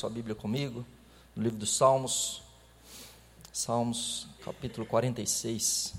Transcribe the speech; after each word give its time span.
sua 0.00 0.08
Bíblia 0.08 0.34
comigo, 0.34 0.82
no 1.36 1.42
livro 1.42 1.58
dos 1.58 1.76
Salmos, 1.76 2.40
Salmos 3.52 4.26
capítulo 4.42 4.86
46. 4.86 5.92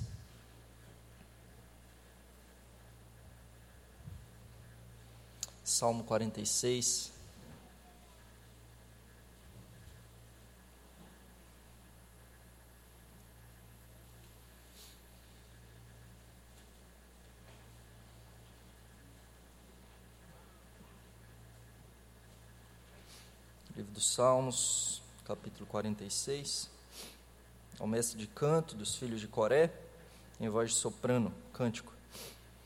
Salmo 5.64 6.04
46. 6.04 7.14
Livro 23.82 23.96
dos 23.96 24.14
Salmos, 24.14 25.02
capítulo 25.26 25.66
46. 25.66 26.70
Ao 27.80 27.88
mestre 27.88 28.16
de 28.16 28.28
canto 28.28 28.76
dos 28.76 28.94
filhos 28.94 29.20
de 29.20 29.28
Coré, 29.28 29.74
em 30.40 30.48
voz 30.48 30.70
de 30.70 30.76
soprano, 30.76 31.34
cântico. 31.52 31.92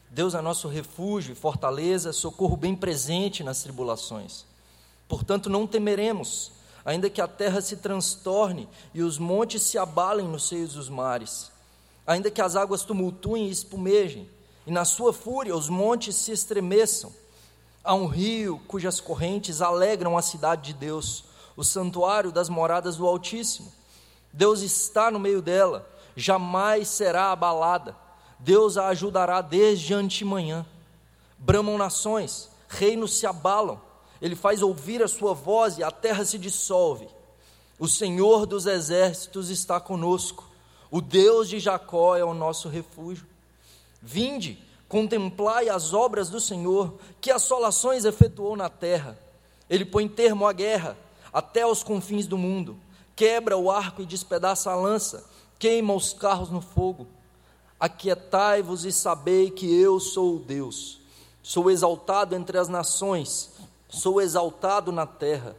Deus 0.09 0.35
é 0.35 0.41
nosso 0.41 0.67
refúgio 0.67 1.31
e 1.31 1.35
fortaleza, 1.35 2.11
socorro 2.11 2.57
bem 2.57 2.75
presente 2.75 3.45
nas 3.45 3.63
tribulações. 3.63 4.43
Portanto, 5.07 5.49
não 5.49 5.65
temeremos, 5.65 6.51
ainda 6.83 7.09
que 7.09 7.21
a 7.21 7.29
terra 7.29 7.61
se 7.61 7.77
transtorne 7.77 8.67
e 8.93 9.01
os 9.01 9.17
montes 9.17 9.61
se 9.61 9.77
abalem 9.77 10.27
nos 10.27 10.49
seios 10.49 10.73
dos 10.73 10.89
mares, 10.89 11.49
ainda 12.05 12.29
que 12.29 12.41
as 12.41 12.57
águas 12.57 12.83
tumultuem 12.83 13.47
e 13.47 13.51
espumejem, 13.51 14.29
e 14.67 14.71
na 14.71 14.83
sua 14.83 15.13
fúria 15.13 15.55
os 15.55 15.69
montes 15.69 16.13
se 16.13 16.33
estremeçam 16.33 17.13
Há 17.85 17.93
um 17.93 18.07
rio 18.07 18.59
cujas 18.67 18.99
correntes 18.99 19.61
alegram 19.61 20.17
a 20.17 20.21
cidade 20.23 20.73
de 20.73 20.73
Deus, 20.73 21.23
o 21.55 21.63
santuário 21.63 22.31
das 22.31 22.49
moradas 22.49 22.97
do 22.97 23.05
Altíssimo. 23.05 23.71
Deus 24.33 24.61
está 24.61 25.11
no 25.11 25.19
meio 25.19 25.39
dela, 25.39 25.87
jamais 26.15 26.87
será 26.87 27.31
abalada. 27.31 27.95
Deus 28.39 28.75
a 28.75 28.87
ajudará 28.87 29.39
desde 29.39 29.93
antemanhã. 29.93 30.65
Bramam 31.37 31.77
nações, 31.77 32.49
reinos 32.67 33.19
se 33.19 33.27
abalam. 33.27 33.79
Ele 34.19 34.35
faz 34.35 34.63
ouvir 34.63 35.03
a 35.03 35.07
sua 35.07 35.35
voz 35.35 35.77
e 35.77 35.83
a 35.83 35.91
terra 35.91 36.25
se 36.25 36.39
dissolve. 36.39 37.07
O 37.77 37.87
Senhor 37.87 38.47
dos 38.47 38.65
exércitos 38.65 39.51
está 39.51 39.79
conosco. 39.79 40.43
O 40.89 41.01
Deus 41.01 41.47
de 41.47 41.59
Jacó 41.59 42.15
é 42.15 42.23
o 42.23 42.33
nosso 42.33 42.67
refúgio. 42.67 43.27
Vinde, 44.01 44.57
Contemplai 44.95 45.67
as 45.67 45.93
obras 45.93 46.29
do 46.29 46.39
Senhor, 46.39 46.95
que 47.19 47.29
assolações 47.29 48.05
efetuou 48.05 48.55
na 48.55 48.69
terra. 48.69 49.19
Ele 49.69 49.83
põe 49.83 50.07
termo 50.07 50.47
à 50.47 50.53
guerra, 50.53 50.97
até 51.33 51.63
aos 51.63 51.83
confins 51.83 52.27
do 52.27 52.37
mundo. 52.37 52.77
Quebra 53.13 53.57
o 53.57 53.69
arco 53.69 54.01
e 54.01 54.05
despedaça 54.05 54.71
a 54.71 54.75
lança, 54.75 55.29
queima 55.59 55.93
os 55.93 56.13
carros 56.13 56.49
no 56.49 56.61
fogo. 56.61 57.07
Aquietai-vos 57.77 58.85
e 58.85 58.91
sabei 58.93 59.51
que 59.51 59.65
eu 59.69 59.99
sou 59.99 60.37
o 60.37 60.39
Deus. 60.39 61.01
Sou 61.43 61.69
exaltado 61.69 62.33
entre 62.33 62.57
as 62.57 62.69
nações, 62.69 63.51
sou 63.89 64.21
exaltado 64.21 64.93
na 64.93 65.05
terra. 65.05 65.57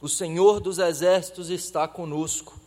O 0.00 0.08
Senhor 0.08 0.58
dos 0.58 0.78
exércitos 0.78 1.50
está 1.50 1.86
conosco. 1.86 2.58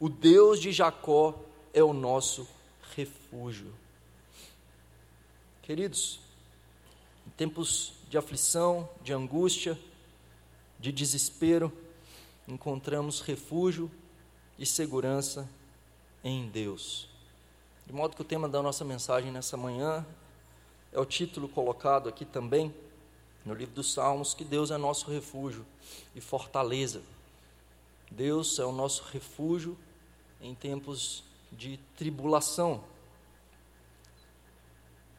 O 0.00 0.08
Deus 0.08 0.58
de 0.58 0.72
Jacó 0.72 1.32
é 1.72 1.80
o 1.80 1.92
nosso 1.92 2.44
refúgio. 2.96 3.79
Queridos, 5.70 6.18
em 7.24 7.30
tempos 7.30 7.92
de 8.08 8.18
aflição, 8.18 8.88
de 9.04 9.12
angústia, 9.12 9.78
de 10.80 10.90
desespero, 10.90 11.72
encontramos 12.48 13.20
refúgio 13.20 13.88
e 14.58 14.66
segurança 14.66 15.48
em 16.24 16.48
Deus. 16.48 17.08
De 17.86 17.92
modo 17.92 18.16
que 18.16 18.22
o 18.22 18.24
tema 18.24 18.48
da 18.48 18.60
nossa 18.60 18.84
mensagem 18.84 19.30
nessa 19.30 19.56
manhã 19.56 20.04
é 20.92 20.98
o 20.98 21.04
título 21.04 21.48
colocado 21.48 22.08
aqui 22.08 22.24
também 22.24 22.74
no 23.46 23.54
livro 23.54 23.76
dos 23.76 23.92
Salmos, 23.92 24.34
que 24.34 24.42
Deus 24.42 24.72
é 24.72 24.76
nosso 24.76 25.08
refúgio 25.08 25.64
e 26.16 26.20
fortaleza. 26.20 27.00
Deus 28.10 28.58
é 28.58 28.64
o 28.64 28.72
nosso 28.72 29.04
refúgio 29.04 29.78
em 30.40 30.52
tempos 30.52 31.22
de 31.52 31.78
tribulação. 31.96 32.82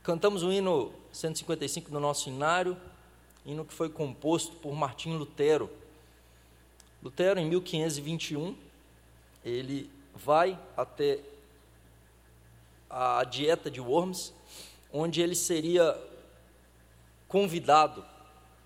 Cantamos 0.04 0.42
o 0.42 0.52
hino 0.52 0.92
155 1.12 1.92
do 1.92 2.00
nosso 2.00 2.28
inário, 2.28 2.76
hino 3.46 3.64
que 3.64 3.72
foi 3.72 3.88
composto 3.88 4.56
por 4.56 4.74
Martim 4.74 5.14
Lutero. 5.16 5.70
Lutero, 7.04 7.40
em 7.40 7.46
1521, 7.46 8.56
ele 9.46 9.92
vai 10.16 10.58
até 10.76 11.20
a 12.90 13.24
dieta 13.24 13.70
de 13.70 13.80
Worms, 13.80 14.34
onde 14.92 15.22
ele 15.22 15.36
seria 15.36 15.96
convidado 17.28 18.04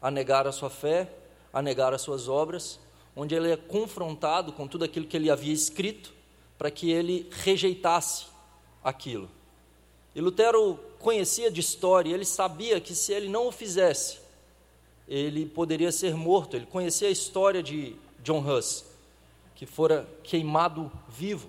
a 0.02 0.10
negar 0.10 0.48
a 0.48 0.54
sua 0.54 0.70
fé, 0.70 1.12
a 1.52 1.62
negar 1.62 1.94
as 1.94 2.02
suas 2.02 2.30
obras, 2.30 2.80
onde 3.14 3.36
ele 3.36 3.52
é 3.52 3.58
confrontado 3.58 4.54
com 4.54 4.70
tudo 4.70 4.86
aquilo 4.86 5.06
que 5.06 5.18
ele 5.18 5.30
havia 5.30 5.54
escrito, 5.54 6.14
para 6.58 6.72
que 6.72 6.92
ele 6.92 7.30
rejeitasse 7.30 8.28
aquilo. 8.82 9.30
E 10.16 10.22
Lutero 10.22 10.80
conhecia 11.06 11.52
de 11.52 11.62
história, 11.62 12.12
ele 12.12 12.26
sabia 12.26 12.82
que 12.82 12.96
se 12.96 13.14
ele 13.14 13.30
não 13.30 13.50
o 13.50 13.52
fizesse, 13.52 14.18
ele 15.08 15.46
poderia 15.46 15.92
ser 15.92 16.16
morto. 16.16 16.56
Ele 16.56 16.66
conhecia 16.66 17.08
a 17.08 17.12
história 17.12 17.62
de 17.62 17.96
John 18.24 18.40
Huss, 18.40 18.84
que 19.54 19.68
fora 19.68 20.10
queimado 20.24 20.92
vivo, 21.08 21.48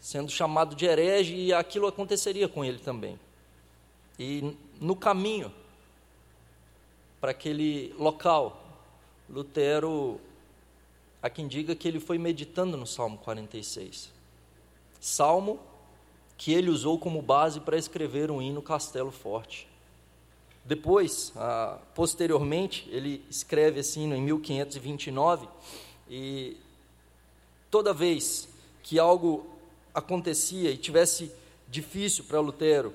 sendo 0.00 0.30
chamado 0.30 0.74
de 0.74 0.86
herege, 0.86 1.34
e 1.34 1.52
aquilo 1.52 1.86
aconteceria 1.86 2.48
com 2.48 2.64
ele 2.64 2.78
também. 2.78 3.20
E 4.18 4.56
no 4.80 4.96
caminho 4.96 5.52
para 7.20 7.32
aquele 7.32 7.94
local, 7.98 8.58
Lutero, 9.28 10.18
há 11.20 11.28
quem 11.28 11.46
diga 11.46 11.76
que 11.76 11.86
ele 11.86 12.00
foi 12.00 12.16
meditando 12.16 12.74
no 12.74 12.86
Salmo 12.86 13.18
46. 13.18 14.10
Salmo 14.98 15.60
que 16.36 16.52
ele 16.52 16.70
usou 16.70 16.98
como 16.98 17.22
base 17.22 17.60
para 17.60 17.76
escrever 17.76 18.30
um 18.30 18.40
hino 18.40 18.60
Castelo 18.62 19.10
Forte. 19.10 19.68
Depois, 20.64 21.32
ah, 21.36 21.78
posteriormente, 21.94 22.88
ele 22.90 23.24
escreve 23.28 23.80
esse 23.80 23.98
hino 23.98 24.14
em 24.14 24.22
1529 24.22 25.48
e 26.08 26.56
toda 27.70 27.92
vez 27.92 28.48
que 28.82 28.98
algo 28.98 29.46
acontecia 29.94 30.70
e 30.70 30.76
tivesse 30.76 31.32
difícil 31.68 32.24
para 32.24 32.40
Lutero, 32.40 32.94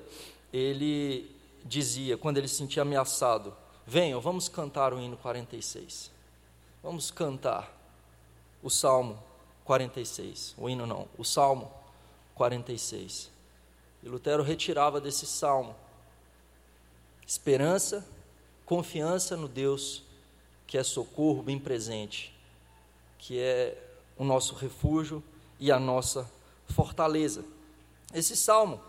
ele 0.52 1.30
dizia, 1.64 2.16
quando 2.16 2.38
ele 2.38 2.48
se 2.48 2.56
sentia 2.56 2.82
ameaçado: 2.82 3.54
Venham, 3.86 4.20
vamos 4.20 4.48
cantar 4.48 4.94
o 4.94 5.00
hino 5.00 5.16
46. 5.16 6.10
Vamos 6.82 7.10
cantar 7.10 7.76
o 8.62 8.70
Salmo 8.70 9.22
46. 9.64 10.54
O 10.56 10.68
hino 10.68 10.86
não, 10.86 11.08
o 11.18 11.24
Salmo 11.24 11.70
46. 12.38 13.30
E 14.02 14.08
Lutero 14.08 14.42
retirava 14.42 15.00
desse 15.00 15.26
salmo 15.26 15.74
esperança, 17.26 18.06
confiança 18.64 19.36
no 19.36 19.48
Deus 19.48 20.02
que 20.66 20.78
é 20.78 20.82
socorro 20.82 21.42
bem 21.42 21.58
presente, 21.58 22.32
que 23.18 23.38
é 23.38 23.76
o 24.16 24.24
nosso 24.24 24.54
refúgio 24.54 25.22
e 25.58 25.72
a 25.72 25.78
nossa 25.78 26.30
fortaleza. 26.68 27.44
Esse 28.14 28.36
salmo 28.36 28.80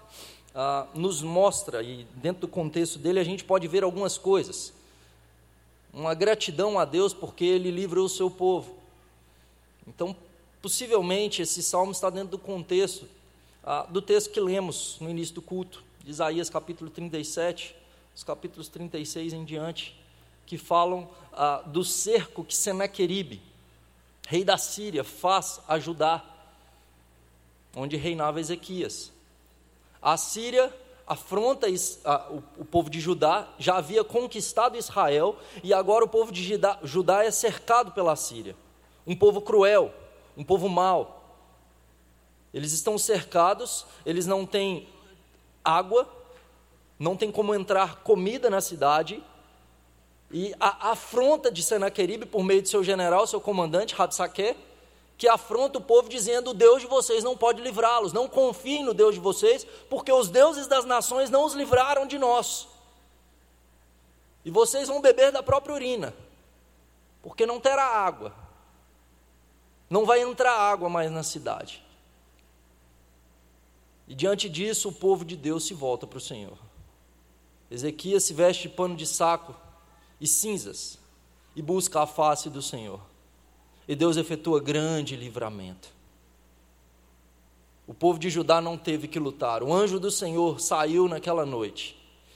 ah, 0.54 0.88
nos 0.94 1.22
mostra, 1.22 1.82
e 1.82 2.06
dentro 2.16 2.42
do 2.42 2.48
contexto 2.48 3.00
dele 3.00 3.20
a 3.20 3.24
gente 3.24 3.44
pode 3.44 3.68
ver 3.68 3.84
algumas 3.84 4.18
coisas. 4.18 4.74
Uma 5.94 6.14
gratidão 6.14 6.78
a 6.78 6.86
Deus 6.86 7.14
porque 7.14 7.46
ele 7.46 7.72
livrou 7.72 8.06
o 8.06 8.10
seu 8.10 8.30
povo. 8.30 8.76
Então, 9.88 10.16
possivelmente, 10.62 11.42
esse 11.42 11.64
salmo 11.64 11.94
está 11.94 12.10
dentro 12.10 12.32
do 12.32 12.40
contexto 12.40 13.08
ah, 13.70 13.86
do 13.88 14.02
texto 14.02 14.32
que 14.32 14.40
lemos 14.40 14.98
no 15.00 15.08
início 15.08 15.36
do 15.36 15.44
culto, 15.44 15.84
de 16.04 16.10
Isaías 16.10 16.50
capítulo 16.50 16.90
37, 16.90 17.76
os 18.16 18.24
capítulos 18.24 18.68
36 18.68 19.32
em 19.32 19.46
diante, 19.46 19.96
que 20.48 20.58
falam 20.58 21.08
ah, 21.32 21.62
do 21.68 21.84
cerco 21.84 22.44
que 22.44 22.56
Senaqueribe, 22.56 23.40
rei 24.28 24.44
da 24.44 24.58
Síria, 24.58 25.04
faz 25.04 25.62
a 25.68 25.78
Judá, 25.78 26.26
onde 27.76 27.96
reinava 27.96 28.40
Ezequias. 28.40 29.12
A 30.02 30.18
Síria 30.18 30.74
afronta 31.06 31.68
o 32.58 32.66
povo 32.66 32.90
de 32.90 33.00
Judá, 33.00 33.50
já 33.60 33.78
havia 33.78 34.04
conquistado 34.04 34.78
Israel, 34.78 35.38
e 35.64 35.76
agora 35.76 36.06
o 36.06 36.10
povo 36.10 36.32
de 36.32 36.60
Judá 36.84 37.24
é 37.24 37.30
cercado 37.30 37.92
pela 37.92 38.16
Síria. 38.16 38.56
Um 39.06 39.16
povo 39.16 39.42
cruel, 39.42 39.94
um 40.36 40.44
povo 40.44 40.68
mau, 40.68 41.19
eles 42.54 42.72
estão 42.72 42.98
cercados, 42.98 43.86
eles 44.06 44.26
não 44.26 44.46
têm 44.46 44.88
água, 45.64 46.08
não 46.98 47.16
tem 47.16 47.32
como 47.32 47.54
entrar 47.54 48.04
comida 48.04 48.50
na 48.50 48.62
cidade, 48.62 49.24
e 50.32 50.54
a 50.60 50.92
afronta 50.92 51.52
de 51.52 51.64
Senaqueribe 51.64 52.26
por 52.26 52.44
meio 52.44 52.62
de 52.62 52.70
seu 52.70 52.84
general, 52.84 53.26
seu 53.26 53.42
comandante, 53.42 53.96
Rabsaque, 53.96 54.56
que 55.18 55.28
afronta 55.28 55.80
o 55.80 55.82
povo 55.82 56.08
dizendo: 56.08 56.52
o 56.52 56.54
Deus 56.54 56.82
de 56.82 56.88
vocês 56.88 57.24
não 57.24 57.36
pode 57.36 57.62
livrá-los, 57.62 58.14
não 58.14 58.28
confiem 58.28 58.84
no 58.84 58.94
Deus 58.94 59.16
de 59.16 59.20
vocês, 59.20 59.66
porque 59.90 60.12
os 60.12 60.30
deuses 60.30 60.68
das 60.68 60.86
nações 60.86 61.30
não 61.30 61.46
os 61.46 61.54
livraram 61.54 62.06
de 62.06 62.20
nós. 62.20 62.68
E 64.46 64.52
vocês 64.52 64.88
vão 64.88 65.02
beber 65.02 65.32
da 65.32 65.44
própria 65.44 65.74
urina, 65.74 66.14
porque 67.22 67.46
não 67.46 67.60
terá 67.60 67.84
água, 67.84 68.34
não 69.90 70.06
vai 70.06 70.22
entrar 70.22 70.54
água 70.54 70.90
mais 70.90 71.12
na 71.12 71.24
cidade. 71.24 71.84
E 74.10 74.16
diante 74.16 74.50
disso, 74.50 74.90
o 74.90 74.92
povo 74.92 75.24
de 75.24 75.38
Deus 75.38 75.66
se 75.66 75.74
volta 75.74 76.08
para 76.08 76.18
o 76.18 76.22
Senhor. 76.22 76.58
Ezequias 77.70 78.24
se 78.24 78.34
veste 78.34 78.64
de 78.64 78.70
pano 78.70 78.96
de 78.96 79.06
saco 79.06 79.56
e 80.20 80.26
cinzas 80.26 80.98
e 81.56 81.62
busca 81.62 82.02
a 82.02 82.08
face 82.08 82.50
do 82.50 82.62
Senhor. 82.62 83.00
E 83.88 83.96
Deus 83.96 84.18
efetua 84.18 84.60
grande 84.60 85.16
livramento. 85.16 85.94
O 87.86 87.94
povo 87.94 88.20
de 88.20 88.30
Judá 88.30 88.60
não 88.60 88.78
teve 88.78 89.08
que 89.08 89.20
lutar. 89.20 89.62
O 89.62 89.74
anjo 89.74 90.00
do 90.00 90.12
Senhor 90.12 90.60
saiu 90.60 91.08
naquela 91.08 91.46
noite 91.46 91.96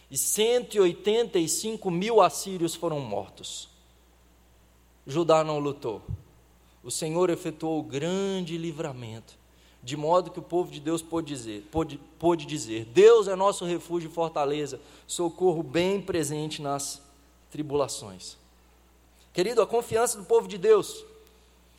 e 0.09 0.17
185 0.17 1.89
mil 1.89 2.21
assírios 2.21 2.75
foram 2.75 2.99
mortos. 2.99 3.67
Judá 5.07 5.43
não 5.43 5.57
lutou. 5.57 6.03
O 6.83 6.91
Senhor 6.91 7.31
efetuou 7.31 7.81
grande 7.81 8.57
livramento, 8.57 9.35
de 9.83 9.97
modo 9.97 10.31
que 10.31 10.39
o 10.39 10.43
povo 10.43 10.71
de 10.71 10.79
Deus 10.79 11.01
pôde 11.01 11.27
dizer, 11.27 11.67
pôde, 11.69 11.99
pôde 12.17 12.45
dizer: 12.45 12.85
Deus 12.85 13.27
é 13.27 13.35
nosso 13.35 13.65
refúgio 13.65 14.09
e 14.09 14.13
fortaleza, 14.13 14.79
socorro 15.05 15.61
bem 15.61 16.01
presente 16.01 16.61
nas 16.61 17.01
tribulações. 17.51 18.37
Querido, 19.33 19.61
a 19.61 19.67
confiança 19.67 20.17
do 20.17 20.23
povo 20.23 20.47
de 20.47 20.57
Deus, 20.57 21.03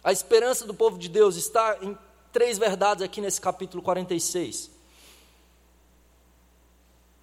a 0.03 0.13
esperança 0.13 0.67
do 0.67 0.75
povo 0.75 0.99
de 0.99 1.09
Deus 1.09 1.37
está 1.37 1.79
em 1.81 1.97
três 2.31 2.59
verdades 2.59 3.03
aqui 3.03 3.23
nesse 3.23 3.41
capítulo 3.41 3.83
46. 3.83 4.71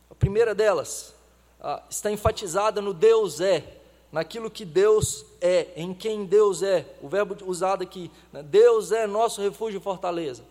A 0.10 0.16
primeira 0.16 0.56
delas 0.56 1.14
ah, 1.60 1.84
está 1.92 2.12
enfatizada 2.12 2.82
no 2.82 2.94
Deus 2.94 3.40
é, 3.40 3.82
naquilo 4.12 4.50
que 4.50 4.66
Deus 4.66 5.26
é, 5.40 5.68
em 5.76 5.94
quem 5.94 6.26
Deus 6.26 6.64
é. 6.64 6.88
O 7.04 7.08
verbo 7.08 7.38
usado 7.46 7.84
aqui, 7.84 8.10
né? 8.34 8.42
Deus 8.42 8.92
é 8.92 9.06
nosso 9.06 9.42
refúgio 9.42 9.78
e 9.80 9.84
fortaleza. 9.84 10.44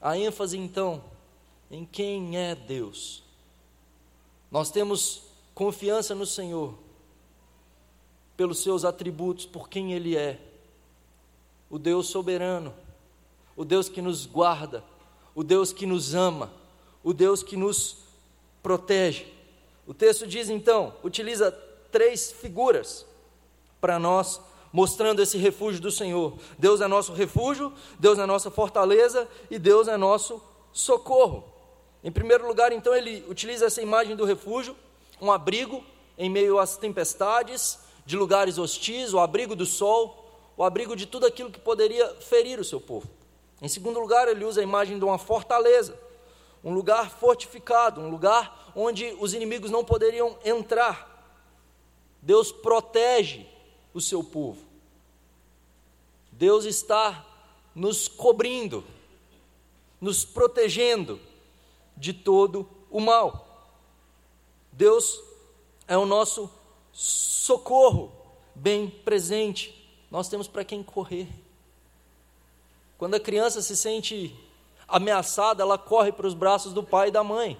A 0.00 0.16
ênfase 0.16 0.56
então 0.56 1.04
em 1.70 1.84
quem 1.84 2.36
é 2.36 2.54
Deus. 2.54 3.22
Nós 4.50 4.70
temos 4.70 5.22
confiança 5.54 6.14
no 6.14 6.26
Senhor 6.26 6.74
pelos 8.36 8.62
seus 8.62 8.84
atributos, 8.84 9.44
por 9.44 9.68
quem 9.68 9.92
Ele 9.92 10.16
é. 10.16 10.40
O 11.68 11.78
Deus 11.78 12.08
soberano, 12.08 12.74
o 13.54 13.64
Deus 13.64 13.88
que 13.88 14.00
nos 14.00 14.26
guarda, 14.26 14.82
o 15.34 15.44
Deus 15.44 15.72
que 15.72 15.86
nos 15.86 16.14
ama, 16.14 16.50
o 17.04 17.12
Deus 17.12 17.42
que 17.42 17.56
nos 17.56 17.98
protege. 18.62 19.26
O 19.86 19.94
texto 19.94 20.26
diz 20.26 20.48
então, 20.48 20.94
utiliza 21.04 21.52
três 21.92 22.32
figuras 22.32 23.06
para 23.80 23.98
nós, 23.98 24.40
mostrando 24.72 25.20
esse 25.20 25.36
refúgio 25.36 25.80
do 25.80 25.90
Senhor. 25.90 26.34
Deus 26.58 26.80
é 26.80 26.86
nosso 26.86 27.12
refúgio, 27.12 27.72
Deus 27.98 28.18
é 28.18 28.26
nossa 28.26 28.50
fortaleza 28.50 29.28
e 29.50 29.58
Deus 29.58 29.88
é 29.88 29.96
nosso 29.96 30.42
socorro. 30.72 31.44
Em 32.02 32.10
primeiro 32.10 32.46
lugar, 32.46 32.72
então, 32.72 32.94
ele 32.94 33.24
utiliza 33.28 33.66
essa 33.66 33.82
imagem 33.82 34.16
do 34.16 34.24
refúgio, 34.24 34.76
um 35.20 35.30
abrigo 35.30 35.84
em 36.16 36.30
meio 36.30 36.58
às 36.58 36.76
tempestades, 36.76 37.78
de 38.06 38.16
lugares 38.16 38.58
hostis, 38.58 39.12
o 39.12 39.18
abrigo 39.18 39.54
do 39.54 39.66
sol, 39.66 40.52
o 40.56 40.64
abrigo 40.64 40.96
de 40.96 41.06
tudo 41.06 41.26
aquilo 41.26 41.50
que 41.50 41.60
poderia 41.60 42.08
ferir 42.16 42.58
o 42.58 42.64
seu 42.64 42.80
povo. 42.80 43.08
Em 43.60 43.68
segundo 43.68 44.00
lugar, 44.00 44.28
ele 44.28 44.44
usa 44.44 44.60
a 44.60 44.64
imagem 44.64 44.98
de 44.98 45.04
uma 45.04 45.18
fortaleza, 45.18 45.98
um 46.64 46.72
lugar 46.72 47.10
fortificado, 47.10 48.00
um 48.00 48.10
lugar 48.10 48.72
onde 48.74 49.16
os 49.20 49.34
inimigos 49.34 49.70
não 49.70 49.84
poderiam 49.84 50.36
entrar. 50.44 51.08
Deus 52.22 52.50
protege 52.52 53.46
o 53.92 54.00
seu 54.00 54.22
povo. 54.22 54.62
Deus 56.32 56.64
está 56.64 57.26
nos 57.74 58.08
cobrindo, 58.08 58.84
nos 60.00 60.24
protegendo 60.24 61.20
de 61.96 62.12
todo 62.12 62.68
o 62.90 63.00
mal. 63.00 63.46
Deus 64.72 65.20
é 65.86 65.96
o 65.96 66.06
nosso 66.06 66.50
socorro 66.92 68.12
bem 68.54 68.88
presente. 68.88 69.74
Nós 70.10 70.28
temos 70.28 70.48
para 70.48 70.64
quem 70.64 70.82
correr. 70.82 71.28
Quando 72.96 73.14
a 73.14 73.20
criança 73.20 73.62
se 73.62 73.76
sente 73.76 74.34
ameaçada, 74.86 75.62
ela 75.62 75.78
corre 75.78 76.12
para 76.12 76.26
os 76.26 76.34
braços 76.34 76.72
do 76.72 76.82
pai 76.82 77.08
e 77.08 77.12
da 77.12 77.24
mãe. 77.24 77.58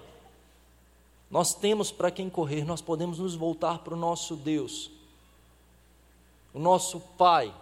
Nós 1.29 1.55
temos 1.55 1.91
para 1.91 2.11
quem 2.11 2.29
correr, 2.29 2.65
nós 2.65 2.81
podemos 2.81 3.17
nos 3.17 3.35
voltar 3.35 3.79
para 3.79 3.93
o 3.93 3.97
nosso 3.97 4.35
Deus, 4.35 4.91
o 6.53 6.59
nosso 6.59 6.99
Pai 7.17 7.53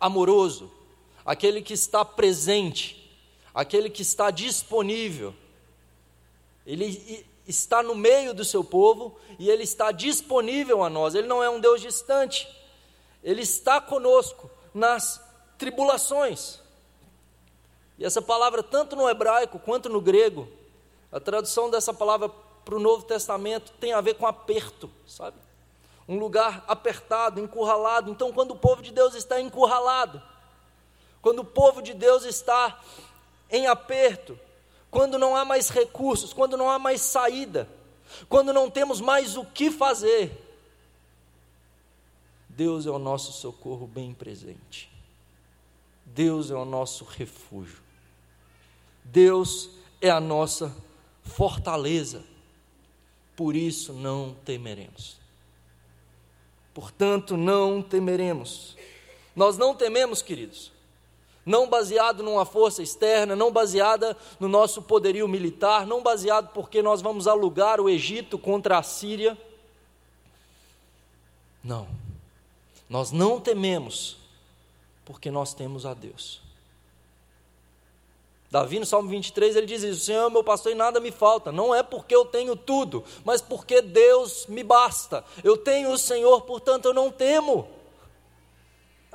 amoroso, 0.00 0.70
aquele 1.24 1.62
que 1.62 1.72
está 1.72 2.04
presente, 2.04 3.10
aquele 3.54 3.88
que 3.88 4.02
está 4.02 4.30
disponível. 4.30 5.34
Ele 6.66 7.26
está 7.46 7.82
no 7.82 7.94
meio 7.94 8.34
do 8.34 8.44
seu 8.44 8.62
povo 8.62 9.16
e 9.38 9.48
ele 9.48 9.62
está 9.62 9.92
disponível 9.92 10.82
a 10.82 10.90
nós. 10.90 11.14
Ele 11.14 11.26
não 11.26 11.42
é 11.42 11.48
um 11.48 11.60
Deus 11.60 11.80
distante. 11.80 12.48
Ele 13.22 13.42
está 13.42 13.80
conosco 13.80 14.50
nas 14.74 15.20
tribulações. 15.56 16.60
E 17.98 18.04
essa 18.04 18.20
palavra, 18.20 18.62
tanto 18.62 18.94
no 18.94 19.08
hebraico 19.08 19.58
quanto 19.58 19.88
no 19.88 20.00
grego, 20.00 20.48
a 21.10 21.18
tradução 21.18 21.70
dessa 21.70 21.94
palavra 21.94 22.28
para 22.64 22.74
o 22.74 22.80
Novo 22.80 23.04
Testamento 23.04 23.72
tem 23.80 23.92
a 23.92 24.00
ver 24.00 24.14
com 24.14 24.26
aperto, 24.26 24.90
sabe? 25.06 25.38
Um 26.08 26.18
lugar 26.18 26.64
apertado, 26.68 27.40
encurralado. 27.40 28.10
Então, 28.10 28.32
quando 28.32 28.52
o 28.52 28.58
povo 28.58 28.82
de 28.82 28.92
Deus 28.92 29.14
está 29.14 29.40
encurralado, 29.40 30.22
quando 31.20 31.40
o 31.40 31.44
povo 31.44 31.82
de 31.82 31.92
Deus 31.92 32.24
está 32.24 32.80
em 33.50 33.66
aperto, 33.66 34.38
quando 34.90 35.18
não 35.18 35.34
há 35.34 35.44
mais 35.44 35.68
recursos, 35.68 36.32
quando 36.32 36.56
não 36.56 36.70
há 36.70 36.78
mais 36.78 37.00
saída, 37.00 37.68
quando 38.28 38.52
não 38.52 38.70
temos 38.70 39.00
mais 39.00 39.36
o 39.36 39.44
que 39.44 39.70
fazer, 39.70 40.46
Deus 42.48 42.86
é 42.86 42.90
o 42.90 42.98
nosso 42.98 43.32
socorro 43.32 43.86
bem 43.86 44.14
presente. 44.14 44.90
Deus 46.06 46.50
é 46.50 46.54
o 46.54 46.64
nosso 46.64 47.04
refúgio. 47.04 47.82
Deus 49.04 49.68
é 50.00 50.08
a 50.08 50.20
nossa 50.20 50.74
fortaleza. 51.22 52.24
Por 53.34 53.54
isso 53.54 53.92
não 53.92 54.34
temeremos. 54.44 55.18
Portanto, 56.76 57.38
não 57.38 57.80
temeremos. 57.80 58.76
Nós 59.34 59.56
não 59.56 59.74
tememos, 59.74 60.20
queridos, 60.20 60.70
não 61.42 61.70
baseado 61.70 62.22
numa 62.22 62.44
força 62.44 62.82
externa, 62.82 63.34
não 63.34 63.50
baseada 63.50 64.14
no 64.38 64.46
nosso 64.46 64.82
poderio 64.82 65.26
militar, 65.26 65.86
não 65.86 66.02
baseado 66.02 66.52
porque 66.52 66.82
nós 66.82 67.00
vamos 67.00 67.26
alugar 67.26 67.80
o 67.80 67.88
Egito 67.88 68.38
contra 68.38 68.76
a 68.76 68.82
Síria. 68.82 69.38
Não. 71.64 71.88
Nós 72.90 73.10
não 73.10 73.40
tememos 73.40 74.18
porque 75.02 75.30
nós 75.30 75.54
temos 75.54 75.86
a 75.86 75.94
Deus. 75.94 76.42
Davi, 78.50 78.78
no 78.78 78.86
Salmo 78.86 79.08
23, 79.08 79.56
ele 79.56 79.66
diz 79.66 79.82
isso: 79.82 80.06
Senhor, 80.06 80.30
meu 80.30 80.44
pastor, 80.44 80.72
e 80.72 80.74
nada 80.74 81.00
me 81.00 81.10
falta. 81.10 81.50
Não 81.50 81.74
é 81.74 81.82
porque 81.82 82.14
eu 82.14 82.24
tenho 82.24 82.54
tudo, 82.56 83.04
mas 83.24 83.40
porque 83.40 83.82
Deus 83.82 84.46
me 84.46 84.62
basta. 84.62 85.24
Eu 85.42 85.56
tenho 85.56 85.90
o 85.90 85.98
Senhor, 85.98 86.42
portanto 86.42 86.86
eu 86.86 86.94
não 86.94 87.10
temo 87.10 87.76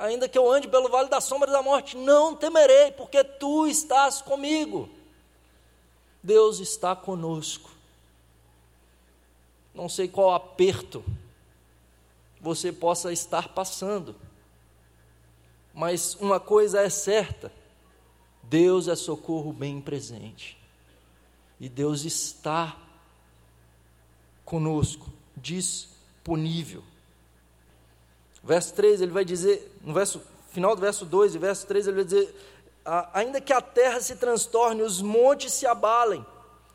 ainda 0.02 0.28
que 0.28 0.36
eu 0.36 0.50
ande 0.50 0.66
pelo 0.66 0.88
vale 0.88 1.08
da 1.08 1.20
sombra 1.20 1.50
da 1.50 1.62
morte, 1.62 1.96
não 1.96 2.34
temerei, 2.34 2.90
porque 2.90 3.22
tu 3.22 3.66
estás 3.66 4.20
comigo. 4.20 4.88
Deus 6.22 6.58
está 6.58 6.94
conosco. 6.96 7.70
Não 9.74 9.88
sei 9.88 10.08
qual 10.08 10.34
aperto 10.34 11.04
você 12.40 12.72
possa 12.72 13.12
estar 13.12 13.48
passando, 13.48 14.14
mas 15.72 16.14
uma 16.16 16.38
coisa 16.38 16.80
é 16.80 16.90
certa: 16.90 17.52
Deus 18.52 18.86
é 18.86 18.94
socorro 18.94 19.50
bem 19.50 19.80
presente, 19.80 20.58
e 21.58 21.70
Deus 21.70 22.04
está 22.04 22.76
conosco, 24.44 25.10
disponível. 25.34 26.84
Verso 28.44 28.74
3, 28.74 29.00
ele 29.00 29.10
vai 29.10 29.24
dizer, 29.24 29.74
no 29.80 29.94
verso, 29.94 30.20
final 30.50 30.76
do 30.76 30.82
verso 30.82 31.06
2 31.06 31.34
e 31.34 31.38
verso 31.38 31.66
3, 31.66 31.86
ele 31.86 31.96
vai 31.96 32.04
dizer: 32.04 32.34
Ainda 33.14 33.40
que 33.40 33.54
a 33.54 33.62
terra 33.62 34.02
se 34.02 34.16
transtorne, 34.16 34.82
os 34.82 35.00
montes 35.00 35.54
se 35.54 35.66
abalem 35.66 36.22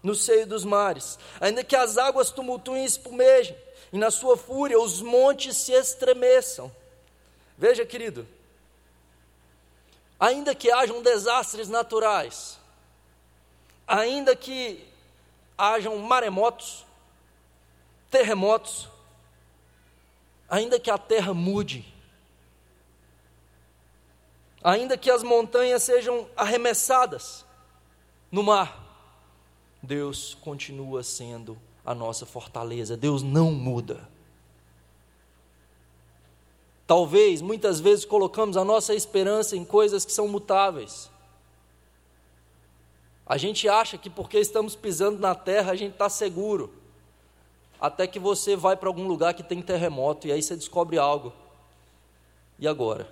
no 0.02 0.16
seio 0.16 0.48
dos 0.48 0.66
mares, 0.66 1.20
ainda 1.40 1.64
que 1.64 1.76
as 1.76 1.96
águas 1.96 2.32
tumultuem 2.32 2.82
e 2.82 2.88
espumejem, 2.88 3.56
e 3.94 4.00
na 4.00 4.10
sua 4.10 4.36
fúria 4.36 4.80
os 4.80 5.00
montes 5.00 5.56
se 5.56 5.74
estremeçam. 5.74 6.72
Veja, 7.56 7.86
querido, 7.86 8.28
ainda 10.20 10.56
que 10.56 10.72
hajam 10.72 11.02
desastres 11.02 11.70
naturais, 11.70 12.60
ainda 13.88 14.36
que 14.36 14.86
hajam 15.58 15.98
maremotos, 15.98 16.86
terremotos, 18.10 18.90
ainda 20.50 20.80
que 20.80 20.90
a 20.90 20.98
terra 20.98 21.34
mude, 21.34 21.86
ainda 24.64 24.98
que 24.98 25.10
as 25.10 25.24
montanhas 25.24 25.84
sejam 25.84 26.28
arremessadas 26.36 27.46
no 28.32 28.44
mar, 28.44 28.84
Deus 29.82 30.34
continua 30.34 31.04
sendo 31.04 31.58
a 31.86 31.94
nossa 31.94 32.26
fortaleza, 32.26 32.98
Deus 32.98 33.24
não 33.24 33.52
muda. 33.52 34.10
Talvez, 36.88 37.42
muitas 37.42 37.82
vezes, 37.82 38.06
colocamos 38.06 38.56
a 38.56 38.64
nossa 38.64 38.96
esperança 38.96 39.58
em 39.58 39.66
coisas 39.66 40.06
que 40.06 40.12
são 40.12 40.26
mutáveis. 40.26 41.12
A 43.26 43.36
gente 43.36 43.68
acha 43.68 43.98
que 43.98 44.10
porque 44.10 44.40
estamos 44.40 44.74
pisando 44.74 45.20
na 45.20 45.36
terra 45.36 45.74
a 45.74 45.76
gente 45.76 45.92
está 45.92 46.08
seguro. 46.08 46.74
Até 47.80 48.08
que 48.08 48.18
você 48.18 48.56
vai 48.56 48.78
para 48.78 48.88
algum 48.88 49.06
lugar 49.06 49.34
que 49.34 49.44
tem 49.44 49.62
terremoto 49.62 50.28
e 50.28 50.32
aí 50.32 50.42
você 50.42 50.56
descobre 50.56 50.98
algo. 50.98 51.34
E 52.58 52.66
agora? 52.66 53.06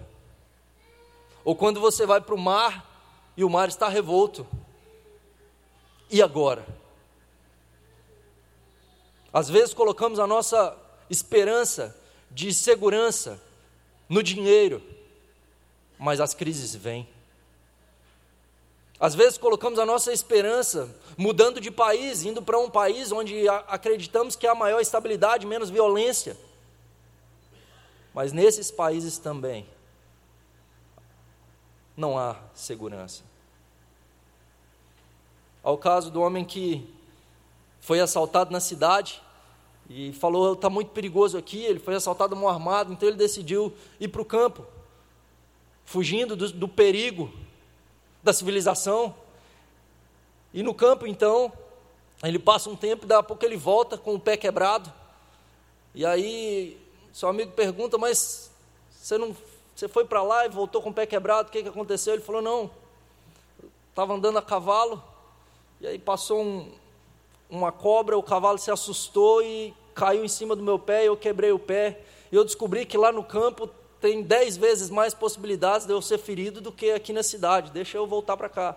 Ou 1.44 1.54
quando 1.54 1.82
você 1.82 2.06
vai 2.06 2.22
para 2.22 2.34
o 2.34 2.40
mar 2.40 2.90
e 3.36 3.44
o 3.44 3.50
mar 3.50 3.68
está 3.68 3.90
revolto. 3.90 4.48
E 6.10 6.22
agora? 6.22 6.66
Às 9.34 9.50
vezes 9.50 9.74
colocamos 9.74 10.18
a 10.18 10.26
nossa 10.26 10.78
esperança 11.10 11.94
de 12.32 12.54
segurança 12.54 13.40
no 14.08 14.22
dinheiro, 14.22 14.82
mas 15.98 16.20
as 16.20 16.34
crises 16.34 16.76
vêm. 16.76 17.08
Às 19.00 19.14
vezes 19.14 19.38
colocamos 19.38 19.78
a 19.78 19.86
nossa 19.86 20.14
esperança 20.14 20.90
mudando 21.18 21.60
de 21.60 21.70
país, 21.70 22.24
indo 22.24 22.42
para 22.42 22.58
um 22.58 22.70
país 22.70 23.12
onde 23.12 23.48
acreditamos 23.68 24.36
que 24.36 24.48
há 24.48 24.56
maior 24.56 24.80
estabilidade, 24.80 25.46
menos 25.46 25.70
violência. 25.70 26.38
Mas 28.14 28.32
nesses 28.32 28.72
países 28.72 29.18
também 29.18 29.68
não 31.98 32.18
há 32.18 32.38
segurança. 32.54 33.24
Ao 35.62 35.78
caso 35.78 36.10
do 36.10 36.22
homem 36.22 36.46
que 36.46 36.88
foi 37.82 38.00
assaltado 38.00 38.52
na 38.52 38.60
cidade 38.60 39.22
e 39.90 40.14
falou: 40.14 40.54
está 40.54 40.70
muito 40.70 40.92
perigoso 40.92 41.38
aqui. 41.38 41.64
Ele 41.64 41.80
foi 41.80 41.96
assaltado 41.96 42.36
mão 42.36 42.50
armado, 42.50 42.92
então 42.92 43.08
ele 43.08 43.18
decidiu 43.18 43.74
ir 44.00 44.08
para 44.08 44.22
o 44.22 44.26
campo, 44.26 44.66
fugindo 45.84 46.36
do, 46.36 46.52
do 46.52 46.68
perigo 46.68 47.32
da 48.24 48.34
civilização. 48.34 49.16
E 50.54 50.64
no 50.64 50.74
campo, 50.74 51.06
então, 51.06 51.52
ele 52.24 52.40
passa 52.40 52.70
um 52.70 52.76
tempo, 52.76 53.06
daqui 53.06 53.20
a 53.20 53.24
pouco 53.24 53.46
ele 53.46 53.58
volta 53.58 53.98
com 53.98 54.16
o 54.16 54.20
pé 54.20 54.38
quebrado. 54.38 54.92
E 55.94 56.06
aí, 56.06 56.78
seu 57.14 57.30
amigo 57.30 57.52
pergunta: 57.52 57.98
Mas 57.98 58.52
você 58.92 59.18
não 59.18 59.36
você 59.76 59.90
foi 59.90 60.06
para 60.06 60.24
lá 60.24 60.46
e 60.46 60.50
voltou 60.50 60.82
com 60.82 60.90
o 60.90 60.94
pé 60.94 61.06
quebrado, 61.06 61.50
o 61.50 61.52
que, 61.52 61.62
que 61.62 61.68
aconteceu? 61.68 62.14
Ele 62.14 62.24
falou: 62.24 62.42
Não, 62.42 62.72
estava 63.90 64.14
andando 64.14 64.38
a 64.38 64.42
cavalo, 64.42 65.04
e 65.82 65.88
aí 65.88 66.00
passou 66.00 66.42
um, 66.42 66.72
uma 67.50 67.72
cobra, 67.72 68.18
o 68.18 68.24
cavalo 68.24 68.58
se 68.58 68.72
assustou 68.72 69.42
e 69.42 69.74
caiu 69.94 70.26
em 70.26 70.28
cima 70.28 70.56
do 70.56 70.64
meu 70.64 70.78
pé, 70.78 71.04
e 71.04 71.08
eu 71.08 71.18
quebrei 71.18 71.52
o 71.52 71.60
pé. 71.60 72.02
E 72.32 72.36
eu 72.36 72.44
descobri 72.44 72.86
que 72.86 72.98
lá 72.98 73.12
no 73.12 73.24
campo 73.24 73.68
tem 74.02 74.22
dez 74.22 74.58
vezes 74.58 74.90
mais 74.90 75.14
possibilidades 75.14 75.88
de 75.88 75.94
eu 75.94 76.02
ser 76.02 76.18
ferido 76.18 76.60
do 76.62 76.72
que 76.72 76.92
aqui 76.92 77.14
na 77.14 77.24
cidade. 77.24 77.72
Deixa 77.72 77.98
eu 77.98 78.06
voltar 78.06 78.36
para 78.36 78.50
cá. 78.50 78.76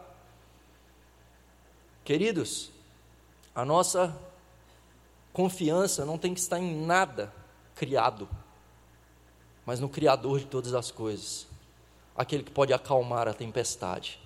Queridos, 2.05 2.71
a 3.55 3.65
nossa 3.65 4.17
confiança 5.33 6.05
não 6.05 6.17
tem 6.17 6.33
que 6.33 6.41
estar 6.41 6.59
em 6.59 6.87
nada 6.87 7.33
criado, 7.75 8.29
mas 9.67 9.79
no 9.79 9.89
Criador 9.89 10.41
de 10.41 10.47
todas 10.47 10.75
as 10.75 10.91
coisas, 10.91 11.47
aquele 12.17 12.43
que 12.43 12.51
pode 12.51 12.73
acalmar 12.73 13.29
a 13.29 13.35
tempestade, 13.35 14.19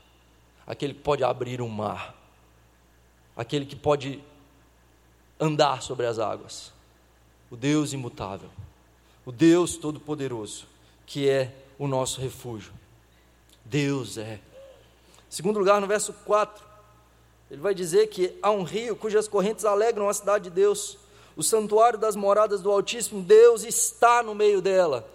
aquele 0.66 0.94
que 0.94 1.00
pode 1.00 1.25
abrir 1.25 1.61
o 1.61 1.68
mar, 1.68 2.14
aquele 3.37 3.66
que 3.66 3.75
pode 3.75 4.22
andar 5.42 5.82
sobre 5.82 6.06
as 6.06 6.18
águas, 6.18 6.72
o 7.50 7.56
Deus 7.56 7.92
imutável, 7.92 8.49
o 9.26 9.32
Deus 9.32 9.76
todo-poderoso 9.76 10.66
que 11.04 11.28
é 11.28 11.52
o 11.78 11.87
nosso 11.87 12.20
refúgio. 12.20 12.72
Deus 13.64 14.16
é. 14.16 14.40
Segundo 15.28 15.58
lugar, 15.58 15.80
no 15.80 15.87
verso 15.87 16.12
4, 16.25 16.64
ele 17.50 17.61
vai 17.61 17.75
dizer 17.75 18.06
que 18.06 18.34
há 18.40 18.50
um 18.50 18.62
rio 18.62 18.96
cujas 18.96 19.28
correntes 19.28 19.64
alegram 19.64 20.08
a 20.08 20.14
cidade 20.14 20.44
de 20.44 20.50
Deus, 20.50 20.96
o 21.37 21.42
santuário 21.42 21.99
das 21.99 22.16
moradas 22.16 22.62
do 22.62 22.70
Altíssimo, 22.70 23.22
Deus 23.22 23.64
está 23.64 24.22
no 24.22 24.34
meio 24.34 24.62
dela. 24.62 25.08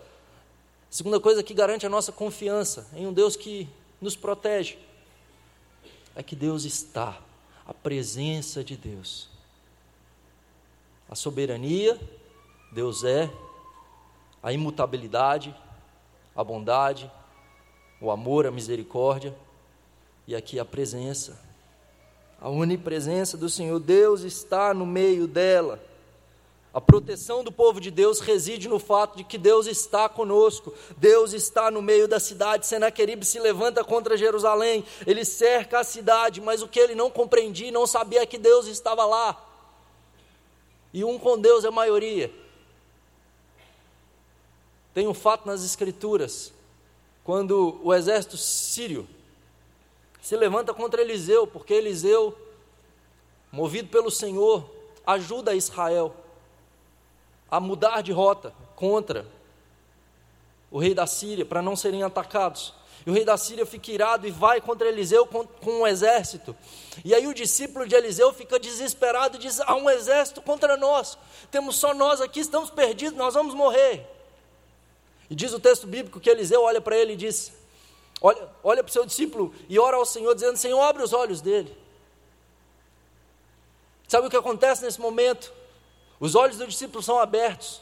Segunda 0.90 1.20
coisa 1.20 1.42
que 1.42 1.54
garante 1.54 1.86
a 1.86 1.90
nossa 1.90 2.12
confiança 2.12 2.88
em 2.94 3.08
um 3.08 3.14
Deus 3.14 3.36
que 3.36 3.68
nos 4.02 4.16
protege 4.16 4.78
é 6.16 6.22
que 6.22 6.36
Deus 6.36 6.64
está, 6.64 7.20
a 7.66 7.74
presença 7.74 8.64
de 8.64 8.76
Deus. 8.78 9.30
A 11.10 11.16
soberania, 11.16 12.00
Deus 12.72 13.04
é, 13.04 13.32
a 14.44 14.52
imutabilidade, 14.52 15.56
a 16.36 16.44
bondade, 16.44 17.12
o 18.00 18.12
amor, 18.12 18.46
a 18.46 18.52
misericórdia 18.52 19.36
e 20.28 20.36
aqui 20.36 20.60
a 20.60 20.66
presença. 20.66 21.40
A 22.40 22.50
onipresença 22.50 23.36
do 23.36 23.50
Senhor, 23.50 23.80
Deus 23.80 24.22
está 24.22 24.74
no 24.74 24.86
meio 24.86 25.28
dela. 25.28 25.82
A 26.74 26.80
proteção 26.80 27.44
do 27.44 27.52
povo 27.52 27.82
de 27.82 27.90
Deus 27.90 28.20
reside 28.20 28.68
no 28.68 28.78
fato 28.78 29.18
de 29.18 29.24
que 29.24 29.38
Deus 29.38 29.66
está 29.66 30.08
conosco, 30.08 30.72
Deus 30.96 31.34
está 31.34 31.72
no 31.72 31.82
meio 31.82 32.08
da 32.08 32.20
cidade. 32.20 32.68
Senaqueribe 32.68 33.26
se 33.26 33.40
levanta 33.40 33.84
contra 33.84 34.16
Jerusalém, 34.16 34.86
ele 35.08 35.26
cerca 35.26 35.80
a 35.80 35.84
cidade, 35.84 36.40
mas 36.40 36.62
o 36.62 36.68
que 36.68 36.80
ele 36.80 36.94
não 36.94 37.10
compreendia 37.10 37.70
e 37.70 37.72
não 37.72 37.88
sabia 37.88 38.22
é 38.22 38.26
que 38.28 38.38
Deus 38.38 38.68
estava 38.68 39.06
lá. 39.06 39.47
E 40.98 41.04
um 41.04 41.20
com 41.20 41.38
Deus 41.38 41.64
é 41.64 41.70
maioria. 41.70 42.34
Tem 44.96 45.08
um 45.08 45.14
fato 45.14 45.46
nas 45.46 45.64
Escrituras, 45.64 46.52
quando 47.24 47.80
o 47.84 47.94
exército 47.94 48.36
sírio 48.36 49.08
se 50.20 50.36
levanta 50.36 50.74
contra 50.74 51.00
Eliseu, 51.00 51.46
porque 51.46 51.76
Eliseu, 51.76 52.36
movido 53.52 53.90
pelo 53.90 54.10
Senhor, 54.10 54.68
ajuda 55.06 55.54
Israel 55.54 56.16
a 57.52 57.60
mudar 57.60 58.02
de 58.02 58.12
rota 58.12 58.52
contra 58.76 59.24
o 60.72 60.80
rei 60.80 60.96
da 60.96 61.06
Síria, 61.06 61.46
para 61.46 61.62
não 61.62 61.76
serem 61.76 62.02
atacados. 62.02 62.74
E 63.06 63.10
o 63.10 63.14
rei 63.14 63.24
da 63.24 63.38
Síria 63.38 63.66
fica 63.66 63.92
irado 63.92 64.28
e 64.28 64.32
vai 64.32 64.60
contra 64.60 64.88
Eliseu 64.88 65.26
com, 65.26 65.46
com 65.46 65.82
um 65.82 65.88
exército. 65.88 66.56
E 67.06 67.14
aí 67.14 67.28
o 67.28 67.34
discípulo 67.34 67.88
de 67.88 67.96
Eliseu 67.96 68.34
fica 68.34 68.60
desesperado 68.60 69.38
e 69.38 69.40
diz: 69.40 69.60
Há 69.62 69.76
um 69.76 69.90
exército 69.90 70.42
contra 70.42 70.76
nós, 70.76 71.18
temos 71.52 71.78
só 71.78 71.94
nós 71.94 72.20
aqui, 72.22 72.40
estamos 72.40 72.70
perdidos, 72.70 73.18
nós 73.18 73.34
vamos 73.34 73.54
morrer. 73.54 74.06
E 75.30 75.36
diz 75.36 75.54
o 75.54 75.60
texto 75.60 75.88
bíblico 75.88 76.20
que 76.20 76.30
Eliseu 76.30 76.62
olha 76.62 76.82
para 76.82 76.98
ele 76.98 77.14
e 77.14 77.18
diz: 77.18 77.54
Olha, 78.22 78.50
olha 78.64 78.84
para 78.84 78.90
o 78.90 78.94
seu 78.94 79.06
discípulo 79.06 79.54
e 79.70 79.78
ora 79.78 79.98
ao 79.98 80.06
Senhor, 80.06 80.34
dizendo: 80.34 80.58
Senhor, 80.58 80.82
abre 80.82 81.04
os 81.04 81.14
olhos 81.14 81.42
dele. 81.42 81.76
Sabe 84.08 84.28
o 84.28 84.30
que 84.30 84.38
acontece 84.38 84.84
nesse 84.84 85.00
momento? 85.00 85.54
Os 86.20 86.34
olhos 86.34 86.58
do 86.58 86.66
discípulo 86.66 87.04
são 87.04 87.20
abertos 87.20 87.82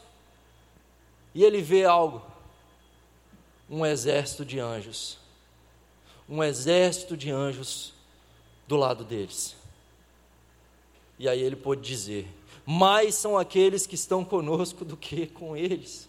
e 1.33 1.43
ele 1.43 1.61
vê 1.61 1.85
algo: 1.85 2.25
um 3.69 3.85
exército 3.85 4.45
de 4.45 4.59
anjos. 4.59 5.17
Um 6.27 6.43
exército 6.43 7.15
de 7.15 7.31
anjos 7.31 7.93
do 8.67 8.75
lado 8.75 9.03
deles. 9.03 9.55
E 11.19 11.29
aí 11.29 11.41
ele 11.41 11.55
pôde 11.55 11.81
dizer: 11.81 12.27
Mais 12.65 13.15
são 13.15 13.37
aqueles 13.37 13.85
que 13.85 13.95
estão 13.95 14.25
conosco 14.25 14.83
do 14.83 14.97
que 14.97 15.27
com 15.27 15.55
eles 15.55 16.07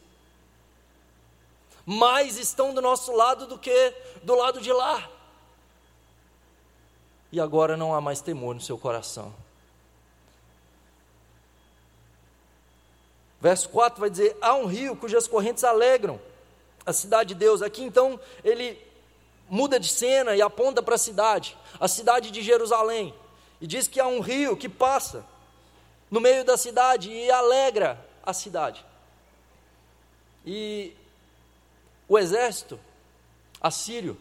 mais 1.86 2.36
estão 2.36 2.74
do 2.74 2.82
nosso 2.82 3.12
lado 3.12 3.46
do 3.46 3.56
que 3.56 3.94
do 4.24 4.34
lado 4.34 4.60
de 4.60 4.72
lá. 4.72 5.08
E 7.30 7.40
agora 7.40 7.76
não 7.76 7.94
há 7.94 8.00
mais 8.00 8.20
temor 8.20 8.56
no 8.56 8.60
seu 8.60 8.76
coração. 8.76 9.32
Verso 13.40 13.68
4 13.68 14.00
vai 14.00 14.10
dizer: 14.10 14.36
Há 14.40 14.54
um 14.54 14.66
rio 14.66 14.96
cujas 14.96 15.28
correntes 15.28 15.62
alegram 15.62 16.20
a 16.86 16.92
cidade 16.92 17.34
de 17.34 17.40
Deus. 17.40 17.60
Aqui 17.60 17.82
então 17.82 18.18
ele 18.44 18.80
muda 19.50 19.78
de 19.78 19.88
cena 19.88 20.34
e 20.34 20.40
aponta 20.40 20.82
para 20.82 20.94
a 20.94 20.98
cidade, 20.98 21.56
a 21.78 21.88
cidade 21.88 22.30
de 22.30 22.40
Jerusalém, 22.42 23.14
e 23.60 23.66
diz 23.66 23.88
que 23.88 24.00
há 24.00 24.06
um 24.06 24.20
rio 24.20 24.56
que 24.56 24.68
passa 24.68 25.24
no 26.10 26.20
meio 26.20 26.44
da 26.44 26.56
cidade 26.56 27.10
e 27.10 27.30
alegra 27.30 27.98
a 28.22 28.32
cidade. 28.32 28.84
E 30.44 30.92
o 32.08 32.18
exército 32.18 32.78
assírio, 33.60 34.16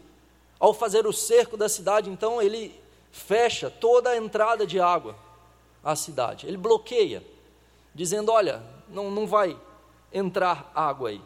ao 0.58 0.74
fazer 0.74 1.06
o 1.06 1.12
cerco 1.12 1.56
da 1.56 1.68
cidade, 1.68 2.10
então 2.10 2.40
ele 2.40 2.78
fecha 3.12 3.70
toda 3.70 4.10
a 4.10 4.16
entrada 4.16 4.66
de 4.66 4.80
água 4.80 5.14
à 5.84 5.94
cidade. 5.94 6.46
Ele 6.46 6.56
bloqueia, 6.56 7.22
dizendo: 7.94 8.32
Olha, 8.32 8.62
não, 8.88 9.10
não 9.10 9.26
vai 9.26 9.56
entrar 10.12 10.70
água 10.74 11.10
aí. 11.10 11.20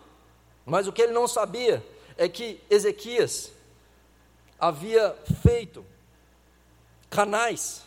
Mas 0.64 0.86
o 0.86 0.92
que 0.92 1.02
ele 1.02 1.12
não 1.12 1.26
sabia 1.26 1.84
é 2.16 2.28
que 2.28 2.60
Ezequias 2.68 3.52
havia 4.58 5.16
feito 5.42 5.84
canais, 7.08 7.82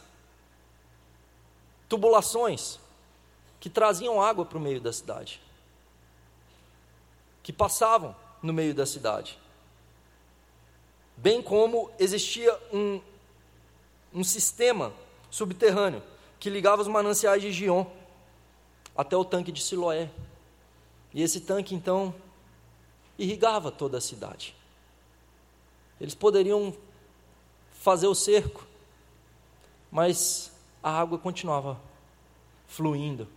tubulações, 1.88 2.80
que 3.60 3.70
traziam 3.70 4.22
água 4.22 4.46
para 4.46 4.58
o 4.58 4.62
meio 4.62 4.82
da 4.82 4.92
cidade, 4.92 5.42
que 7.42 7.54
passavam 7.54 8.16
no 8.42 8.52
meio 8.52 8.74
da 8.74 8.86
cidade. 8.86 9.40
Bem 11.16 11.42
como 11.42 11.90
existia 11.98 12.60
um, 12.74 13.00
um 14.14 14.24
sistema 14.24 14.92
subterrâneo 15.30 16.04
que 16.40 16.50
ligava 16.50 16.82
os 16.82 16.88
mananciais 16.88 17.42
de 17.42 17.52
Gion 17.52 17.86
até 18.98 19.16
o 19.16 19.24
tanque 19.24 19.52
de 19.52 19.62
Siloé. 19.62 20.10
E 21.14 21.22
esse 21.22 21.40
tanque, 21.40 21.74
então, 21.74 22.14
irrigava 23.18 23.72
toda 23.72 23.98
a 23.98 24.02
cidade. 24.02 24.56
Eles 26.00 26.16
poderiam 26.16 26.76
fazer 27.72 28.08
o 28.08 28.16
cerco, 28.16 28.66
mas 29.92 30.52
a 30.82 30.92
água 31.00 31.18
continuava 31.18 31.80
fluindo 32.68 33.28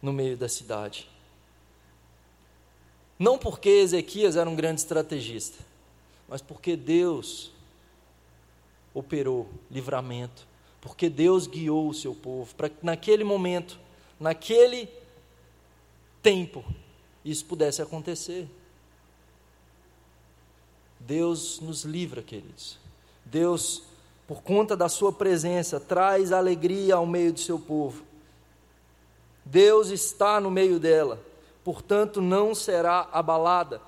no 0.00 0.12
meio 0.12 0.36
da 0.36 0.48
cidade. 0.48 1.08
Não 3.18 3.36
porque 3.36 3.68
Ezequias 3.68 4.36
era 4.36 4.48
um 4.48 4.54
grande 4.54 4.80
estrategista, 4.80 5.62
mas 6.28 6.40
porque 6.40 6.76
Deus 6.76 7.50
operou 8.94 9.48
livramento, 9.70 10.46
porque 10.80 11.08
Deus 11.10 11.46
guiou 11.46 11.88
o 11.88 11.94
seu 11.94 12.14
povo 12.14 12.54
para 12.54 12.68
que 12.68 12.84
naquele 12.84 13.24
momento, 13.24 13.78
naquele 14.18 14.88
tempo, 16.22 16.64
isso 17.24 17.44
pudesse 17.44 17.82
acontecer. 17.82 18.48
Deus 21.08 21.58
nos 21.60 21.84
livra, 21.84 22.20
queridos. 22.20 22.78
Deus, 23.24 23.82
por 24.26 24.42
conta 24.42 24.76
da 24.76 24.90
Sua 24.90 25.10
presença, 25.10 25.80
traz 25.80 26.32
alegria 26.32 26.96
ao 26.96 27.06
meio 27.06 27.32
do 27.32 27.40
seu 27.40 27.58
povo. 27.58 28.04
Deus 29.42 29.88
está 29.88 30.38
no 30.38 30.50
meio 30.50 30.78
dela, 30.78 31.18
portanto 31.64 32.20
não 32.20 32.54
será 32.54 33.08
abalada. 33.10 33.80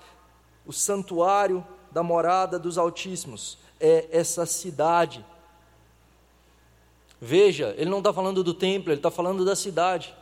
O 0.65 0.73
santuário 0.73 1.62
da 1.93 2.03
morada 2.03 2.59
dos 2.59 2.79
Altíssimos 2.79 3.59
é 3.79 4.09
essa 4.11 4.47
cidade. 4.47 5.23
Veja, 7.21 7.75
ele 7.77 7.91
não 7.91 7.99
está 7.99 8.15
falando 8.15 8.43
do 8.43 8.55
templo, 8.55 8.91
ele 8.91 8.99
está 8.99 9.11
falando 9.11 9.45
da 9.45 9.55
cidade. 9.55 10.15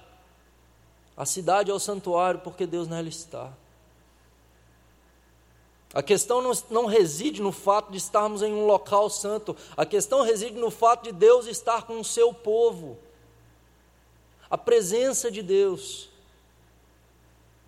A 1.17 1.25
cidade 1.25 1.71
é 1.71 1.75
o 1.75 1.79
santuário 1.79 2.41
porque 2.41 2.67
Deus 2.67 2.89
nela 2.89 3.09
está. 3.09 3.53
A 5.93 6.03
questão 6.03 6.43
não, 6.43 6.53
não, 6.71 6.87
reside 6.87 7.41
no 7.41 7.51
fato 7.51 7.91
de 7.91 7.97
estarmos 7.97 8.43
em 8.43 8.53
um 8.53 8.67
local 8.67 9.09
santo, 9.09 9.57
a 9.77 9.87
questão 9.87 10.23
reside 10.23 10.59
no 10.59 10.71
fato 10.71 11.05
de 11.05 11.13
Deus 11.13 11.47
estar 11.47 11.87
com 11.87 11.99
o 11.99 12.05
seu 12.05 12.33
povo. 12.33 12.99
A 14.51 14.59
presença 14.59 15.31
de 15.31 15.43
Deus 15.43 16.09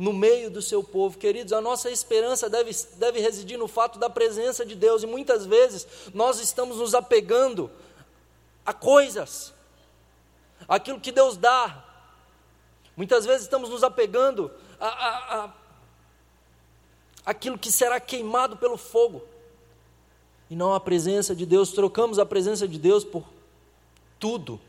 no 0.01 0.15
meio 0.15 0.51
do 0.51 0.63
seu 0.63 0.83
povo. 0.83 1.19
Queridos, 1.19 1.53
a 1.53 1.61
nossa 1.61 1.91
esperança 1.91 2.49
deve, 2.49 2.75
deve 2.97 3.21
residir 3.21 3.59
no 3.59 3.69
fato 3.69 3.99
da 3.99 4.09
presença 4.09 4.65
de 4.65 4.75
Deus, 4.75 5.03
e 5.03 5.07
muitas 5.07 5.45
vezes 5.45 5.87
nós 6.15 6.41
estamos 6.41 6.79
nos 6.79 6.95
apegando 6.95 7.71
a 8.65 8.73
coisas, 8.73 9.53
aquilo 10.67 11.01
que 11.01 11.13
Deus 11.13 11.37
dá. 11.37 11.85
Muitas 12.97 13.25
vezes 13.25 13.43
estamos 13.43 13.69
nos 13.71 13.85
apegando 13.85 14.51
a, 14.79 14.89
a, 14.89 15.45
a 15.45 15.49
aquilo 17.31 17.57
que 17.57 17.71
será 17.71 18.01
queimado 18.01 18.57
pelo 18.57 18.77
fogo, 18.77 19.23
e 20.51 20.57
não 20.57 20.75
a 20.75 20.81
presença 20.81 21.35
de 21.35 21.47
Deus. 21.47 21.71
Trocamos 21.71 22.19
a 22.19 22.27
presença 22.27 22.67
de 22.67 22.77
Deus 22.77 23.05
por 23.05 23.25
tudo. 24.19 24.61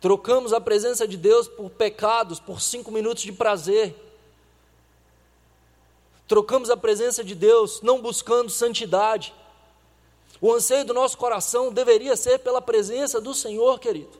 Trocamos 0.00 0.54
a 0.54 0.60
presença 0.62 1.06
de 1.06 1.18
Deus 1.18 1.46
por 1.46 1.68
pecados, 1.68 2.40
por 2.40 2.58
cinco 2.62 2.90
minutos 2.90 3.22
de 3.22 3.32
prazer. 3.32 3.94
Trocamos 6.26 6.70
a 6.70 6.76
presença 6.76 7.22
de 7.22 7.34
Deus 7.34 7.82
não 7.82 8.00
buscando 8.00 8.48
santidade. 8.48 9.34
O 10.40 10.54
anseio 10.54 10.86
do 10.86 10.94
nosso 10.94 11.18
coração 11.18 11.70
deveria 11.70 12.16
ser 12.16 12.38
pela 12.38 12.62
presença 12.62 13.20
do 13.20 13.34
Senhor, 13.34 13.78
querido. 13.78 14.18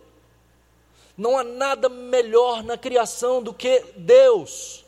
Não 1.17 1.39
há 1.39 1.43
nada 1.43 1.89
melhor 1.89 2.63
na 2.63 2.77
criação 2.77 3.43
do 3.43 3.55
que 3.55 3.87
Deus 3.97 4.85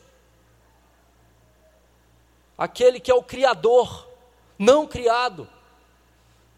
aquele 2.62 3.00
que 3.00 3.10
é 3.10 3.14
o 3.14 3.24
Criador, 3.24 4.08
não 4.56 4.86
criado. 4.86 5.48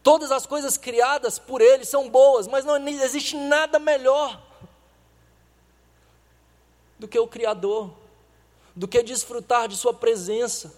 Todas 0.03 0.31
as 0.31 0.45
coisas 0.45 0.77
criadas 0.77 1.39
por 1.39 1.63
Ele 1.63 1.83
são 1.87 2.11
boas, 2.11 2.47
mas 2.47 2.63
não 2.63 2.77
existe 2.87 3.35
nada 3.35 3.79
melhor 3.79 4.39
do 6.99 7.09
que 7.09 7.19
o 7.19 7.27
Criador, 7.27 7.91
do 8.77 8.87
que 8.87 9.03
desfrutar 9.03 9.67
de 9.67 9.79
Sua 9.79 9.95
presença, 9.95 10.75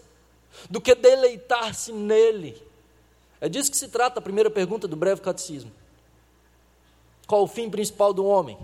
do 0.71 0.81
que 0.81 0.95
deleitar-se 0.95 1.91
nele. 1.91 2.63
É 3.41 3.49
disso 3.49 3.73
que 3.73 3.77
se 3.77 3.89
trata 3.89 4.21
a 4.21 4.23
primeira 4.23 4.49
pergunta 4.49 4.87
do 4.87 4.95
breve 4.95 5.23
catecismo. 5.23 5.73
Qual 7.27 7.43
o 7.43 7.49
fim 7.49 7.69
principal 7.69 8.13
do 8.13 8.25
homem? 8.25 8.57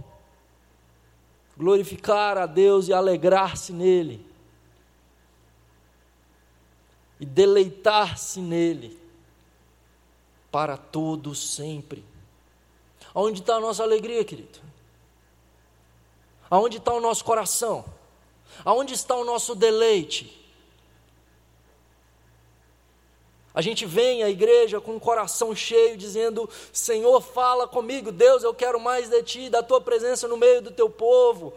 Glorificar 1.58 2.38
a 2.38 2.46
Deus 2.46 2.86
e 2.86 2.92
alegrar-se 2.92 3.72
nele 3.72 4.31
e 7.22 7.24
deleitar-se 7.24 8.40
nele 8.40 8.98
para 10.50 10.76
todo 10.76 11.36
sempre. 11.36 12.04
Aonde 13.14 13.42
está 13.42 13.54
a 13.54 13.60
nossa 13.60 13.84
alegria, 13.84 14.24
querido? 14.24 14.58
Aonde 16.50 16.78
está 16.78 16.92
o 16.92 17.00
nosso 17.00 17.24
coração? 17.24 17.84
Aonde 18.64 18.94
está 18.94 19.14
o 19.14 19.24
nosso 19.24 19.54
deleite? 19.54 20.36
A 23.54 23.62
gente 23.62 23.86
vem 23.86 24.24
à 24.24 24.28
igreja 24.28 24.80
com 24.80 24.96
o 24.96 25.00
coração 25.00 25.54
cheio, 25.54 25.96
dizendo: 25.96 26.50
Senhor, 26.72 27.20
fala 27.20 27.68
comigo, 27.68 28.10
Deus, 28.10 28.42
eu 28.42 28.52
quero 28.52 28.80
mais 28.80 29.08
de 29.08 29.22
ti, 29.22 29.48
da 29.48 29.62
tua 29.62 29.80
presença 29.80 30.26
no 30.26 30.36
meio 30.36 30.60
do 30.60 30.72
teu 30.72 30.90
povo. 30.90 31.52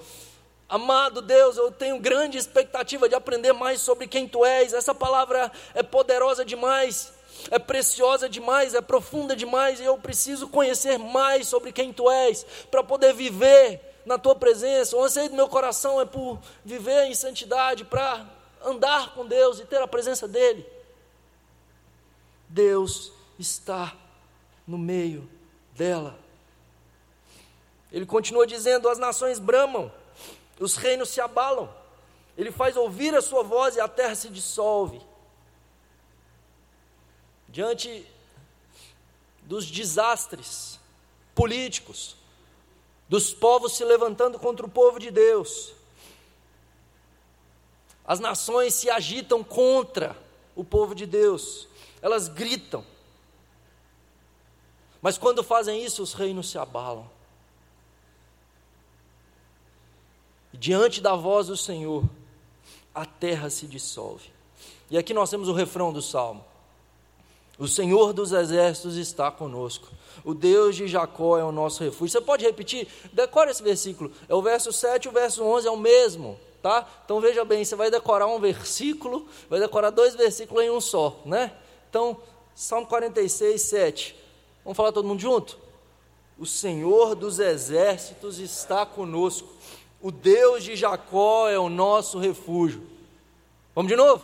Amado 0.68 1.22
Deus, 1.22 1.58
eu 1.58 1.72
tenho 1.72 2.00
grande 2.00 2.38
expectativa 2.38 3.08
de 3.08 3.14
aprender 3.14 3.54
mais 3.54 3.82
sobre 3.82 4.08
quem 4.08 4.28
tu 4.28 4.44
és. 4.44 4.74
Essa 4.74 4.96
palavra 4.96 5.52
é 5.76 5.84
poderosa 5.84 6.44
demais, 6.44 7.14
é 7.52 7.60
preciosa 7.60 8.28
demais, 8.28 8.74
é 8.74 8.82
profunda 8.82 9.36
demais, 9.36 9.80
e 9.80 9.84
eu 9.84 9.96
preciso 9.98 10.48
conhecer 10.48 10.98
mais 10.98 11.48
sobre 11.48 11.72
quem 11.72 11.94
tu 11.94 12.10
és, 12.10 12.44
para 12.72 12.84
poder 12.84 13.14
viver 13.14 13.80
na 14.08 14.18
tua 14.18 14.36
presença. 14.36 14.98
O 14.98 15.04
anseio 15.04 15.30
do 15.30 15.36
meu 15.36 15.48
coração 15.48 16.02
é 16.02 16.06
por 16.06 16.40
viver 16.64 17.06
em 17.06 17.14
santidade, 17.14 17.86
para 17.86 18.26
andar 18.64 19.14
com 19.14 19.24
Deus 19.24 19.60
e 19.60 19.66
ter 19.66 19.82
a 19.82 19.88
presença 19.88 20.28
dEle. 20.28 20.66
Deus 22.50 23.12
está 23.38 23.96
no 24.68 24.80
meio 24.80 25.30
dela. 25.74 26.18
Ele 27.92 28.06
continua 28.06 28.48
dizendo: 28.48 28.90
as 28.90 28.98
nações 28.98 29.38
bramam 29.38 29.92
os 30.60 30.76
reinos 30.76 31.10
se 31.10 31.20
abalam, 31.20 31.74
ele 32.38 32.52
faz 32.52 32.76
ouvir 32.76 33.16
a 33.16 33.22
sua 33.22 33.44
voz 33.44 33.76
e 33.76 33.80
a 33.80 33.88
terra 33.88 34.16
se 34.16 34.30
dissolve. 34.30 35.02
Diante 37.48 38.06
dos 39.44 39.70
desastres 39.70 40.80
políticos, 41.34 42.16
dos 43.08 43.34
povos 43.34 43.74
se 43.74 43.84
levantando 43.86 44.40
contra 44.40 44.66
o 44.66 44.70
povo 44.70 45.00
de 45.00 45.12
Deus, 45.12 45.74
as 48.06 48.20
nações 48.20 48.74
se 48.74 48.90
agitam 48.90 49.44
contra 49.44 50.16
o 50.56 50.64
povo 50.64 50.94
de 50.94 51.06
Deus, 51.06 51.68
elas 52.02 52.28
gritam, 52.28 52.86
mas 55.02 55.18
quando 55.18 55.44
fazem 55.44 55.84
isso, 55.84 56.02
os 56.02 56.14
reinos 56.14 56.50
se 56.50 56.58
abalam. 56.58 57.15
Diante 60.56 61.02
da 61.02 61.16
voz 61.16 61.48
do 61.48 61.58
Senhor, 61.58 62.04
a 62.94 63.06
terra 63.06 63.50
se 63.50 63.68
dissolve. 63.68 64.30
E 64.90 64.98
aqui 64.98 65.14
nós 65.14 65.30
temos 65.30 65.48
o 65.50 65.54
refrão 65.54 65.92
do 65.92 66.02
salmo: 66.02 66.44
O 67.58 67.68
Senhor 67.68 68.14
dos 68.14 68.32
exércitos 68.32 68.98
está 68.98 69.32
conosco. 69.32 69.88
O 70.24 70.34
Deus 70.34 70.76
de 70.76 70.88
Jacó 70.88 71.38
é 71.38 71.44
o 71.44 71.52
nosso 71.52 71.84
refúgio. 71.84 72.10
Você 72.10 72.22
pode 72.22 72.46
repetir? 72.46 72.88
Decora 73.12 73.52
esse 73.52 73.62
versículo. 73.62 74.12
É 74.30 74.34
o 74.34 74.42
verso 74.42 74.72
7 74.72 75.06
e 75.06 75.10
o 75.10 75.12
verso 75.12 75.44
11 75.44 75.68
é 75.68 75.72
o 75.72 75.78
mesmo, 75.78 76.40
tá? 76.62 76.88
Então 77.04 77.20
veja 77.20 77.44
bem, 77.44 77.64
você 77.64 77.76
vai 77.76 77.92
decorar 77.92 78.28
um 78.28 78.40
versículo, 78.40 79.28
vai 79.50 79.60
decorar 79.60 79.90
dois 79.90 80.16
versículos 80.16 80.64
em 80.64 80.70
um 80.70 80.80
só, 80.80 81.20
né? 81.26 81.52
Então, 81.90 82.18
Salmo 82.56 82.88
46, 82.88 83.62
7. 83.62 84.16
Vamos 84.64 84.78
falar 84.78 84.92
todo 84.92 85.08
mundo 85.08 85.20
junto? 85.20 85.58
O 86.38 86.46
Senhor 86.46 87.16
dos 87.16 87.40
exércitos 87.40 88.40
está 88.40 88.86
conosco. 88.86 89.48
O 90.06 90.12
Deus 90.12 90.64
de 90.64 90.76
Jacó 90.76 91.50
é 91.50 91.58
o 91.58 91.68
nosso 91.68 92.20
refúgio. 92.20 92.84
Vamos 93.74 93.90
de 93.90 93.96
novo? 93.96 94.24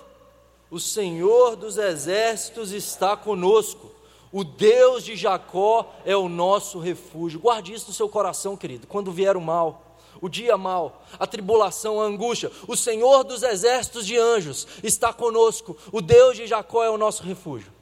O 0.69 0.79
Senhor 0.79 1.55
dos 1.55 1.75
exércitos 1.75 2.71
está 2.71 3.17
conosco. 3.17 3.89
O 4.31 4.43
Deus 4.43 5.03
de 5.03 5.15
Jacó 5.15 5.91
é 6.05 6.15
o 6.15 6.29
nosso 6.29 6.77
refúgio. 6.77 7.39
Guarde 7.39 7.73
isso 7.73 7.87
no 7.87 7.95
seu 7.95 8.07
coração, 8.07 8.55
querido. 8.55 8.85
Quando 8.85 9.11
vier 9.11 9.35
o 9.35 9.41
mal, 9.41 9.97
o 10.21 10.29
dia 10.29 10.55
mal, 10.55 11.03
a 11.17 11.25
tribulação, 11.25 11.99
a 11.99 12.05
angústia, 12.05 12.51
o 12.67 12.77
Senhor 12.77 13.23
dos 13.23 13.41
exércitos 13.41 14.05
de 14.05 14.15
anjos 14.19 14.67
está 14.83 15.11
conosco. 15.11 15.75
O 15.91 15.99
Deus 15.99 16.37
de 16.37 16.45
Jacó 16.45 16.83
é 16.83 16.91
o 16.91 16.97
nosso 16.97 17.23
refúgio. 17.23 17.73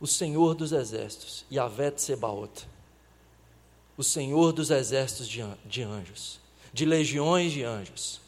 O 0.00 0.08
Senhor 0.08 0.56
dos 0.56 0.72
exércitos, 0.72 1.44
Yahvé 1.52 1.92
Sebaot. 1.96 2.71
O 4.02 4.04
Senhor 4.04 4.52
dos 4.52 4.68
exércitos 4.68 5.28
de 5.28 5.82
anjos, 5.82 6.40
de 6.72 6.84
legiões 6.84 7.52
de 7.52 7.62
anjos 7.62 8.20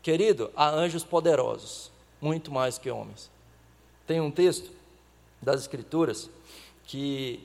Querido, 0.00 0.52
há 0.54 0.70
anjos 0.70 1.02
poderosos, 1.02 1.90
muito 2.20 2.52
mais 2.52 2.78
que 2.78 2.88
homens. 2.88 3.28
Tem 4.06 4.20
um 4.20 4.30
texto 4.30 4.70
das 5.42 5.62
Escrituras 5.62 6.30
que, 6.84 7.40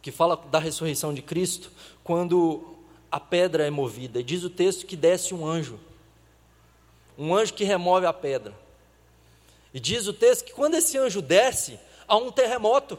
que 0.00 0.12
fala 0.12 0.36
da 0.36 0.60
ressurreição 0.60 1.12
de 1.12 1.20
Cristo, 1.20 1.72
quando 2.04 2.76
a 3.10 3.18
pedra 3.18 3.66
é 3.66 3.70
movida. 3.70 4.22
Diz 4.22 4.44
o 4.44 4.50
texto 4.50 4.86
que 4.86 4.94
desce 4.94 5.34
um 5.34 5.44
anjo, 5.44 5.80
um 7.18 7.34
anjo 7.34 7.54
que 7.54 7.64
remove 7.64 8.06
a 8.06 8.12
pedra. 8.12 8.54
E 9.74 9.80
diz 9.80 10.06
o 10.06 10.12
texto 10.12 10.44
que 10.44 10.52
quando 10.52 10.76
esse 10.76 10.96
anjo 10.96 11.20
desce, 11.20 11.80
há 12.06 12.16
um 12.16 12.30
terremoto. 12.30 12.96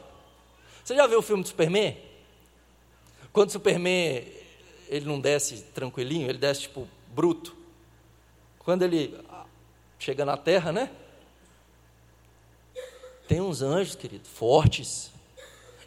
Você 0.84 0.94
já 0.94 1.06
viu 1.06 1.20
o 1.20 1.22
filme 1.22 1.42
do 1.42 1.48
Superman? 1.48 2.09
Quando 3.32 3.50
Superman 3.50 4.24
ele 4.88 5.06
não 5.06 5.20
desce 5.20 5.62
tranquilinho, 5.74 6.28
ele 6.28 6.38
desce 6.38 6.62
tipo 6.62 6.88
bruto. 7.08 7.56
Quando 8.58 8.82
ele 8.82 9.16
chega 9.98 10.24
na 10.24 10.36
terra, 10.36 10.72
né? 10.72 10.90
Tem 13.28 13.40
uns 13.40 13.62
anjos, 13.62 13.94
querido, 13.94 14.26
fortes. 14.26 15.12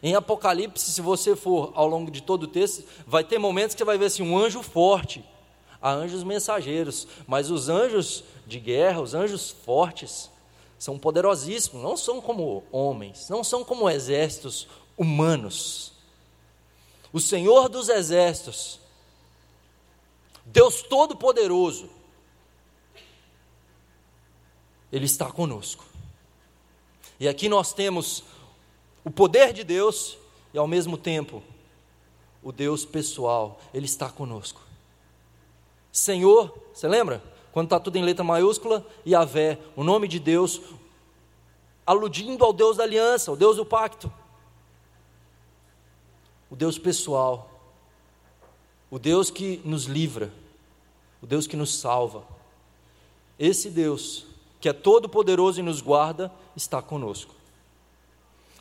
Em 0.02 0.14
Apocalipse, 0.14 0.90
se 0.90 1.00
você 1.00 1.34
for 1.34 1.72
ao 1.74 1.86
longo 1.86 2.10
de 2.10 2.22
todo 2.22 2.42
o 2.42 2.46
texto, 2.46 2.84
vai 3.06 3.24
ter 3.24 3.38
momentos 3.38 3.74
que 3.74 3.78
você 3.78 3.84
vai 3.86 3.96
ver 3.96 4.06
assim, 4.06 4.22
um 4.22 4.38
anjo 4.38 4.62
forte. 4.62 5.24
Há 5.80 5.90
anjos 5.90 6.22
mensageiros, 6.22 7.08
mas 7.26 7.50
os 7.50 7.70
anjos 7.70 8.24
de 8.46 8.58
guerra, 8.58 9.00
os 9.00 9.14
anjos 9.14 9.50
fortes, 9.50 10.30
são 10.78 10.98
poderosíssimos, 10.98 11.82
não 11.82 11.96
são 11.96 12.20
como 12.20 12.64
homens, 12.70 13.30
não 13.30 13.42
são 13.42 13.64
como 13.64 13.88
exércitos 13.88 14.68
humanos. 14.96 15.93
O 17.14 17.20
Senhor 17.20 17.68
dos 17.68 17.88
exércitos, 17.88 18.80
Deus 20.44 20.82
Todo-Poderoso, 20.82 21.88
ele 24.92 25.06
está 25.06 25.30
conosco. 25.30 25.84
E 27.20 27.28
aqui 27.28 27.48
nós 27.48 27.72
temos 27.72 28.24
o 29.04 29.12
poder 29.12 29.52
de 29.52 29.62
Deus 29.62 30.18
e 30.52 30.58
ao 30.58 30.66
mesmo 30.66 30.98
tempo 30.98 31.40
o 32.42 32.50
Deus 32.50 32.84
pessoal, 32.84 33.60
Ele 33.72 33.86
está 33.86 34.10
conosco. 34.10 34.60
Senhor, 35.92 36.52
você 36.72 36.88
lembra? 36.88 37.22
Quando 37.52 37.66
está 37.66 37.78
tudo 37.78 37.96
em 37.96 38.02
letra 38.02 38.24
maiúscula, 38.24 38.84
Yahvé, 39.06 39.60
o 39.76 39.84
nome 39.84 40.08
de 40.08 40.18
Deus, 40.18 40.60
aludindo 41.86 42.44
ao 42.44 42.52
Deus 42.52 42.76
da 42.76 42.82
aliança, 42.82 43.30
o 43.30 43.36
Deus 43.36 43.56
do 43.56 43.64
pacto. 43.64 44.12
O 46.54 46.56
Deus 46.56 46.78
pessoal, 46.78 47.50
o 48.88 48.96
Deus 48.96 49.28
que 49.28 49.60
nos 49.64 49.86
livra, 49.86 50.32
o 51.20 51.26
Deus 51.26 51.48
que 51.48 51.56
nos 51.56 51.74
salva. 51.80 52.22
Esse 53.36 53.68
Deus 53.70 54.24
que 54.60 54.68
é 54.68 54.72
todo 54.72 55.08
poderoso 55.08 55.58
e 55.58 55.64
nos 55.64 55.80
guarda, 55.80 56.30
está 56.54 56.80
conosco. 56.80 57.34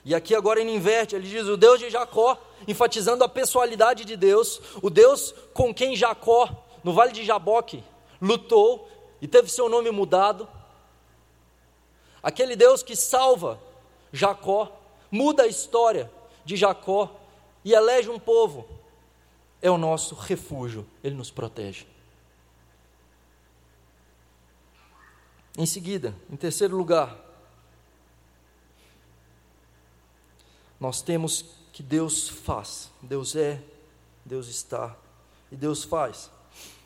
E 0.03 0.15
aqui 0.15 0.33
agora 0.33 0.59
ele 0.59 0.71
inverte, 0.71 1.15
ele 1.15 1.29
diz: 1.29 1.45
o 1.45 1.55
Deus 1.55 1.79
de 1.79 1.91
Jacó, 1.91 2.35
enfatizando 2.67 3.23
a 3.23 3.29
pessoalidade 3.29 4.05
de 4.05 4.17
Deus, 4.17 4.59
o 4.81 4.89
Deus 4.89 5.31
com 5.53 5.71
quem 5.71 5.95
Jacó, 5.95 6.49
no 6.83 6.93
vale 6.93 7.11
de 7.11 7.23
Jaboque, 7.23 7.83
lutou 8.19 8.89
e 9.21 9.27
teve 9.27 9.51
seu 9.51 9.69
nome 9.69 9.91
mudado. 9.91 10.49
Aquele 12.23 12.55
Deus 12.55 12.81
que 12.81 12.95
salva 12.95 13.59
Jacó, 14.11 14.81
muda 15.11 15.43
a 15.43 15.47
história 15.47 16.09
de 16.43 16.57
Jacó 16.57 17.19
e 17.63 17.73
elege 17.73 18.09
um 18.09 18.19
povo, 18.19 18.67
é 19.61 19.71
o 19.71 19.77
nosso 19.77 20.15
refúgio, 20.15 20.85
ele 21.03 21.15
nos 21.15 21.31
protege. 21.31 21.87
Em 25.57 25.65
seguida, 25.65 26.15
em 26.31 26.35
terceiro 26.35 26.75
lugar, 26.75 27.15
nós 30.79 31.01
temos 31.01 31.45
que 31.71 31.81
Deus 31.81 32.27
faz, 32.27 32.89
Deus 33.01 33.35
é, 33.35 33.61
Deus 34.25 34.47
está 34.47 34.95
e 35.51 35.55
Deus 35.55 35.83
faz. 35.83 36.29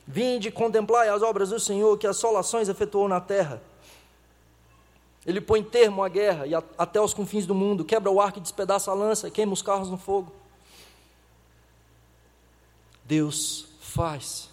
Vinde 0.06 0.52
contemplai 0.52 1.10
as 1.10 1.22
obras 1.22 1.50
do 1.50 1.60
Senhor, 1.60 1.98
que 1.98 2.08
assolações 2.08 2.70
efetuou 2.70 3.08
na 3.08 3.20
terra. 3.20 3.62
Ele 5.26 5.42
põe 5.42 5.63
termo 5.63 6.04
à 6.04 6.08
guerra 6.08 6.46
e 6.46 6.56
a, 6.56 6.63
até 6.78 7.02
os 7.02 7.13
confins 7.13 7.46
do 7.46 7.56
mundo, 7.56 7.84
quebra 7.84 8.10
o 8.10 8.22
arco 8.22 8.40
e 8.40 8.42
despedaça 8.42 8.92
a 8.92 8.94
lança, 8.94 9.30
queima 9.30 9.52
os 9.52 9.62
carros 9.62 9.90
no 9.90 9.98
fogo. 9.98 10.32
Deus 13.08 13.65
faz. 13.80 14.50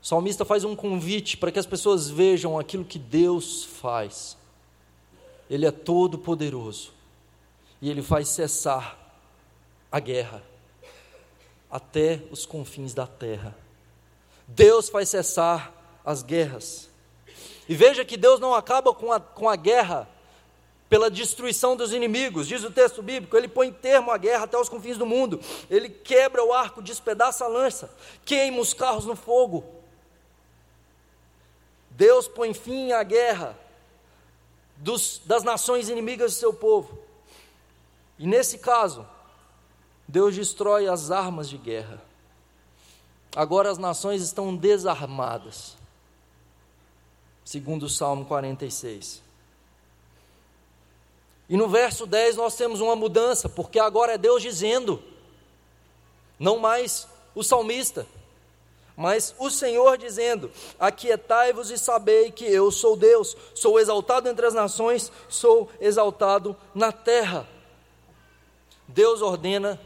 O 0.00 0.06
salmista 0.06 0.44
faz 0.44 0.64
um 0.64 0.76
convite 0.76 1.36
para 1.36 1.50
que 1.50 1.58
as 1.58 1.66
pessoas 1.66 2.08
vejam 2.08 2.58
aquilo 2.58 2.84
que 2.84 2.98
Deus 2.98 3.64
faz. 3.64 4.36
Ele 5.50 5.66
é 5.66 5.70
todo 5.70 6.16
poderoso 6.16 6.92
e 7.82 7.90
ele 7.90 8.02
faz 8.02 8.28
cessar 8.28 8.96
a 9.90 9.98
guerra 9.98 10.42
até 11.70 12.22
os 12.30 12.46
confins 12.46 12.94
da 12.94 13.06
terra. 13.06 13.56
Deus 14.46 14.88
faz 14.88 15.08
cessar 15.08 16.00
as 16.04 16.22
guerras. 16.22 16.88
E 17.68 17.74
veja 17.74 18.04
que 18.04 18.16
Deus 18.16 18.40
não 18.40 18.54
acaba 18.54 18.94
com 18.94 19.12
a, 19.12 19.20
com 19.20 19.48
a 19.48 19.56
guerra 19.56 20.08
pela 20.88 21.10
destruição 21.10 21.76
dos 21.76 21.92
inimigos, 21.92 22.48
diz 22.48 22.64
o 22.64 22.70
texto 22.70 23.02
bíblico, 23.02 23.36
ele 23.36 23.48
põe 23.48 23.70
termo 23.70 24.10
à 24.10 24.16
guerra 24.16 24.44
até 24.44 24.58
os 24.58 24.68
confins 24.68 24.96
do 24.96 25.04
mundo, 25.04 25.40
ele 25.68 25.88
quebra 25.88 26.42
o 26.42 26.52
arco, 26.52 26.80
despedaça 26.80 27.44
a 27.44 27.48
lança, 27.48 27.94
queima 28.24 28.60
os 28.60 28.72
carros 28.72 29.04
no 29.04 29.14
fogo, 29.14 29.64
Deus 31.90 32.28
põe 32.28 32.54
fim 32.54 32.92
à 32.92 33.02
guerra 33.02 33.58
dos, 34.76 35.20
das 35.24 35.42
nações 35.42 35.88
inimigas 35.88 36.32
do 36.32 36.38
seu 36.38 36.54
povo. 36.54 36.96
E 38.16 38.26
nesse 38.26 38.58
caso, 38.58 39.04
Deus 40.06 40.36
destrói 40.36 40.88
as 40.88 41.10
armas 41.10 41.48
de 41.48 41.58
guerra. 41.58 42.00
Agora 43.34 43.70
as 43.70 43.78
nações 43.78 44.22
estão 44.22 44.54
desarmadas, 44.56 45.76
segundo 47.44 47.84
o 47.84 47.88
Salmo 47.90 48.24
46. 48.24 49.27
E 51.48 51.56
no 51.56 51.68
verso 51.68 52.06
10 52.06 52.36
nós 52.36 52.56
temos 52.56 52.80
uma 52.80 52.94
mudança, 52.94 53.48
porque 53.48 53.78
agora 53.78 54.14
é 54.14 54.18
Deus 54.18 54.42
dizendo, 54.42 55.02
não 56.38 56.58
mais 56.58 57.08
o 57.34 57.42
salmista 57.42 58.06
mas 58.98 59.32
o 59.38 59.48
Senhor 59.48 59.96
dizendo: 59.96 60.50
Aquietai-vos 60.76 61.70
e 61.70 61.78
sabei 61.78 62.32
que 62.32 62.44
eu 62.44 62.68
sou 62.72 62.96
Deus, 62.96 63.36
sou 63.54 63.78
exaltado 63.78 64.28
entre 64.28 64.44
as 64.44 64.52
nações, 64.52 65.12
sou 65.28 65.70
exaltado 65.80 66.56
na 66.74 66.90
terra. 66.90 67.48
Deus 68.88 69.22
ordena 69.22 69.80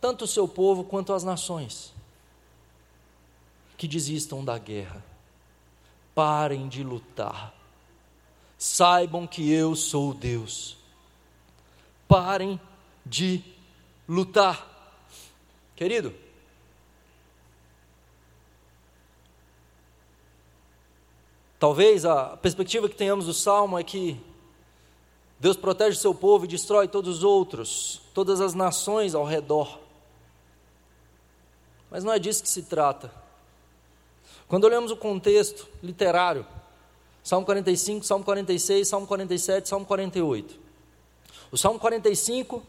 tanto 0.00 0.24
o 0.24 0.26
seu 0.26 0.48
povo 0.48 0.82
quanto 0.82 1.12
as 1.12 1.24
nações 1.24 1.92
que 3.76 3.86
desistam 3.86 4.42
da 4.42 4.56
guerra, 4.56 5.04
parem 6.14 6.66
de 6.68 6.82
lutar, 6.82 7.52
saibam 8.66 9.26
que 9.26 9.50
eu 9.52 9.76
sou 9.76 10.12
Deus, 10.12 10.76
parem 12.08 12.60
de 13.04 13.42
lutar. 14.08 14.66
Querido, 15.76 16.12
Talvez 21.58 22.04
a 22.04 22.36
perspectiva 22.36 22.86
que 22.86 22.94
tenhamos 22.94 23.24
do 23.24 23.32
salmo 23.32 23.78
é 23.78 23.82
que 23.82 24.20
Deus 25.40 25.56
protege 25.56 25.96
o 25.96 26.00
seu 26.00 26.14
povo 26.14 26.44
e 26.44 26.48
destrói 26.48 26.86
todos 26.86 27.18
os 27.18 27.24
outros, 27.24 28.02
todas 28.12 28.42
as 28.42 28.52
nações 28.52 29.14
ao 29.14 29.24
redor. 29.24 29.80
Mas 31.90 32.04
não 32.04 32.12
é 32.12 32.18
disso 32.18 32.42
que 32.42 32.48
se 32.50 32.64
trata. 32.64 33.10
Quando 34.46 34.64
olhamos 34.64 34.90
o 34.90 34.96
contexto 34.98 35.66
literário, 35.82 36.46
Salmo 37.26 37.44
45, 37.44 38.06
Salmo 38.06 38.24
46, 38.24 38.86
Salmo 38.86 39.04
47, 39.04 39.68
Salmo 39.68 39.84
48. 39.84 40.60
O 41.50 41.58
Salmo 41.58 41.76
45 41.76 42.62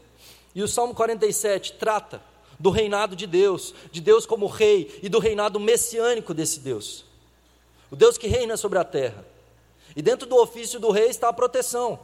e 0.52 0.64
o 0.64 0.66
Salmo 0.66 0.92
47 0.96 1.74
trata 1.74 2.20
do 2.58 2.68
reinado 2.68 3.14
de 3.14 3.24
Deus, 3.24 3.72
de 3.92 4.00
Deus 4.00 4.26
como 4.26 4.48
rei 4.48 4.98
e 5.00 5.08
do 5.08 5.20
reinado 5.20 5.60
messiânico 5.60 6.34
desse 6.34 6.58
Deus. 6.58 7.04
O 7.88 7.94
Deus 7.94 8.18
que 8.18 8.26
reina 8.26 8.56
sobre 8.56 8.80
a 8.80 8.84
terra. 8.84 9.24
E 9.94 10.02
dentro 10.02 10.28
do 10.28 10.34
ofício 10.34 10.80
do 10.80 10.90
rei 10.90 11.06
está 11.06 11.28
a 11.28 11.32
proteção. 11.32 11.96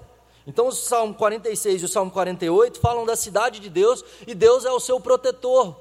Então, 0.47 0.69
o 0.69 0.73
Salmo 0.73 1.12
46 1.12 1.83
e 1.83 1.85
o 1.87 1.88
Salmo 1.88 2.12
48 2.12 2.79
falam 2.79 3.05
da 3.05 3.17
cidade 3.17 3.59
de 3.59 3.69
Deus 3.69 4.05
e 4.29 4.33
Deus 4.33 4.64
é 4.64 4.71
o 4.71 4.79
seu 4.79 5.01
protetor. 5.01 5.75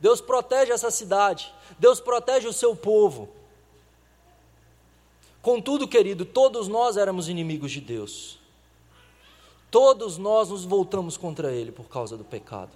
Deus 0.00 0.20
protege 0.20 0.72
essa 0.72 0.90
cidade, 0.90 1.54
Deus 1.78 2.00
protege 2.00 2.48
o 2.48 2.52
seu 2.52 2.74
povo. 2.74 3.43
Contudo, 5.44 5.86
querido, 5.86 6.24
todos 6.24 6.68
nós 6.68 6.96
éramos 6.96 7.28
inimigos 7.28 7.70
de 7.70 7.78
Deus. 7.78 8.38
Todos 9.70 10.16
nós 10.16 10.48
nos 10.48 10.64
voltamos 10.64 11.18
contra 11.18 11.52
Ele 11.52 11.70
por 11.70 11.86
causa 11.86 12.16
do 12.16 12.24
pecado. 12.24 12.72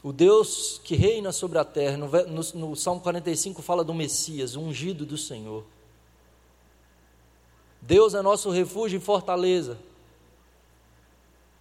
O 0.00 0.12
Deus 0.12 0.80
que 0.84 0.94
reina 0.94 1.32
sobre 1.32 1.58
a 1.58 1.64
terra, 1.64 1.96
no, 1.96 2.06
no, 2.06 2.68
no 2.68 2.76
Salmo 2.76 3.00
45 3.00 3.60
fala 3.60 3.82
do 3.82 3.92
Messias, 3.92 4.54
ungido 4.54 5.04
do 5.04 5.18
Senhor. 5.18 5.64
Deus 7.80 8.14
é 8.14 8.22
nosso 8.22 8.50
refúgio 8.50 8.98
e 8.98 9.00
fortaleza, 9.00 9.80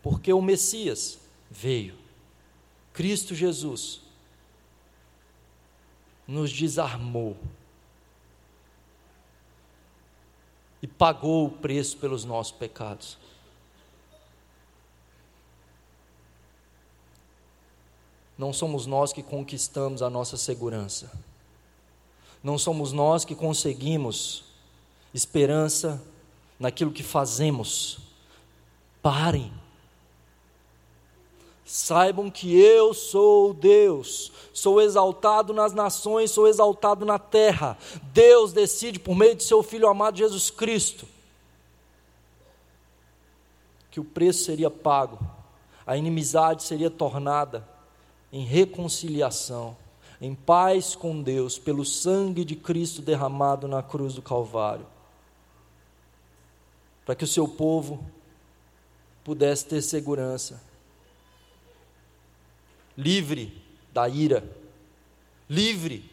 porque 0.04 0.32
o 0.32 0.44
Messias 0.44 1.18
veio, 1.50 1.96
Cristo 2.94 3.34
Jesus, 3.34 4.00
nos 6.28 6.54
desarmou 6.54 7.36
e 10.82 10.88
pagou 10.88 11.46
o 11.46 11.52
preço 11.52 11.98
pelos 11.98 12.26
nossos 12.26 12.52
pecados. 12.52 13.18
Não 18.38 18.52
somos 18.52 18.88
nós 18.88 19.14
que 19.14 19.22
conquistamos 19.22 20.02
a 20.02 20.10
nossa 20.10 20.36
segurança. 20.36 21.12
Não 22.44 22.58
somos 22.58 22.92
nós 22.92 23.24
que 23.24 23.36
conseguimos 23.36 24.44
esperança 25.14 26.02
naquilo 26.60 26.92
que 26.92 27.04
fazemos. 27.04 28.00
Parem. 29.02 29.54
Saibam 31.72 32.30
que 32.30 32.60
eu 32.60 32.94
sou 32.94 33.54
Deus, 33.54 34.32
sou 34.54 34.82
exaltado 34.82 35.54
nas 35.54 35.74
nações, 35.74 36.32
sou 36.32 36.48
exaltado 36.48 37.06
na 37.06 37.18
terra. 37.18 37.78
Deus 38.14 38.52
decide 38.52 39.00
por 39.00 39.16
meio 39.16 39.36
de 39.36 39.44
seu 39.44 39.64
Filho 39.64 39.88
amado 39.88 40.18
Jesus 40.18 40.50
Cristo 40.50 41.08
que 43.90 44.00
o 44.00 44.06
preço 44.06 44.46
seria 44.46 44.72
pago, 44.72 45.20
a 45.86 45.98
inimizade 45.98 46.64
seria 46.64 46.90
tornada 46.90 47.68
em 48.32 48.46
reconciliação, 48.46 49.76
em 50.22 50.34
paz 50.34 50.96
com 50.96 51.22
Deus, 51.22 51.60
pelo 51.60 51.84
sangue 51.84 52.46
de 52.46 52.56
Cristo 52.56 53.02
derramado 53.02 53.68
na 53.68 53.84
cruz 53.84 54.14
do 54.14 54.22
Calvário 54.22 54.86
para 57.06 57.16
que 57.16 57.24
o 57.24 57.28
seu 57.28 57.48
povo 57.48 58.04
pudesse 59.24 59.66
ter 59.66 59.82
segurança, 59.82 60.62
livre 62.98 63.62
da 63.94 64.08
ira, 64.08 64.44
livre 65.50 66.10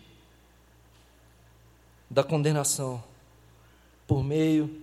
da 2.11 2.25
condenação, 2.25 3.03
por 4.07 4.23
meio 4.23 4.83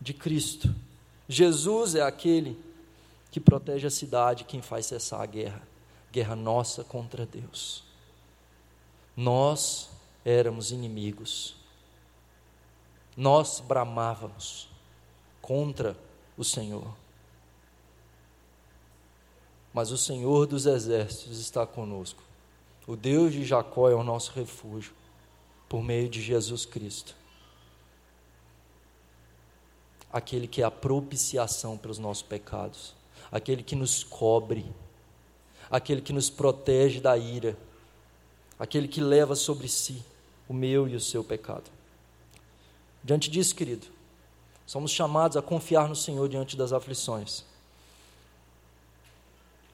de 0.00 0.14
Cristo. 0.14 0.74
Jesus 1.28 1.94
é 1.94 2.02
aquele 2.02 2.58
que 3.30 3.40
protege 3.40 3.86
a 3.86 3.90
cidade, 3.90 4.44
quem 4.44 4.60
faz 4.60 4.86
cessar 4.86 5.20
a 5.20 5.26
guerra, 5.26 5.62
guerra 6.10 6.34
nossa 6.34 6.82
contra 6.84 7.24
Deus. 7.24 7.84
Nós 9.16 9.90
éramos 10.24 10.70
inimigos, 10.70 11.54
nós 13.16 13.60
bramávamos, 13.60 14.68
contra 15.40 15.96
o 16.36 16.44
Senhor. 16.44 17.01
Mas 19.72 19.90
o 19.90 19.98
Senhor 19.98 20.46
dos 20.46 20.66
exércitos 20.66 21.38
está 21.38 21.66
conosco. 21.66 22.22
O 22.86 22.96
Deus 22.96 23.32
de 23.32 23.44
Jacó 23.44 23.88
é 23.88 23.94
o 23.94 24.02
nosso 24.02 24.32
refúgio, 24.32 24.92
por 25.68 25.82
meio 25.82 26.08
de 26.08 26.20
Jesus 26.20 26.66
Cristo. 26.66 27.14
Aquele 30.12 30.46
que 30.46 30.60
é 30.60 30.64
a 30.64 30.70
propiciação 30.70 31.78
pelos 31.78 31.98
nossos 31.98 32.22
pecados, 32.22 32.94
aquele 33.30 33.62
que 33.62 33.74
nos 33.74 34.04
cobre, 34.04 34.70
aquele 35.70 36.02
que 36.02 36.12
nos 36.12 36.28
protege 36.28 37.00
da 37.00 37.16
ira, 37.16 37.56
aquele 38.58 38.86
que 38.86 39.00
leva 39.00 39.34
sobre 39.34 39.68
si 39.68 40.02
o 40.48 40.52
meu 40.52 40.86
e 40.86 40.94
o 40.94 41.00
seu 41.00 41.24
pecado. 41.24 41.70
Diante 43.02 43.30
disso, 43.30 43.54
querido, 43.54 43.86
Somos 44.72 44.90
chamados 44.90 45.36
a 45.36 45.42
confiar 45.42 45.86
no 45.86 45.96
Senhor 45.96 46.26
diante 46.28 46.56
das 46.56 46.72
aflições. 46.72 47.44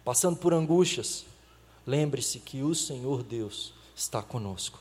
Passando 0.08 0.38
por 0.38 0.54
angústias, 0.54 1.26
lembre-se 1.86 2.38
que 2.38 2.62
o 2.62 2.74
Senhor 2.74 3.22
Deus 3.22 3.74
está 3.94 4.22
conosco. 4.22 4.78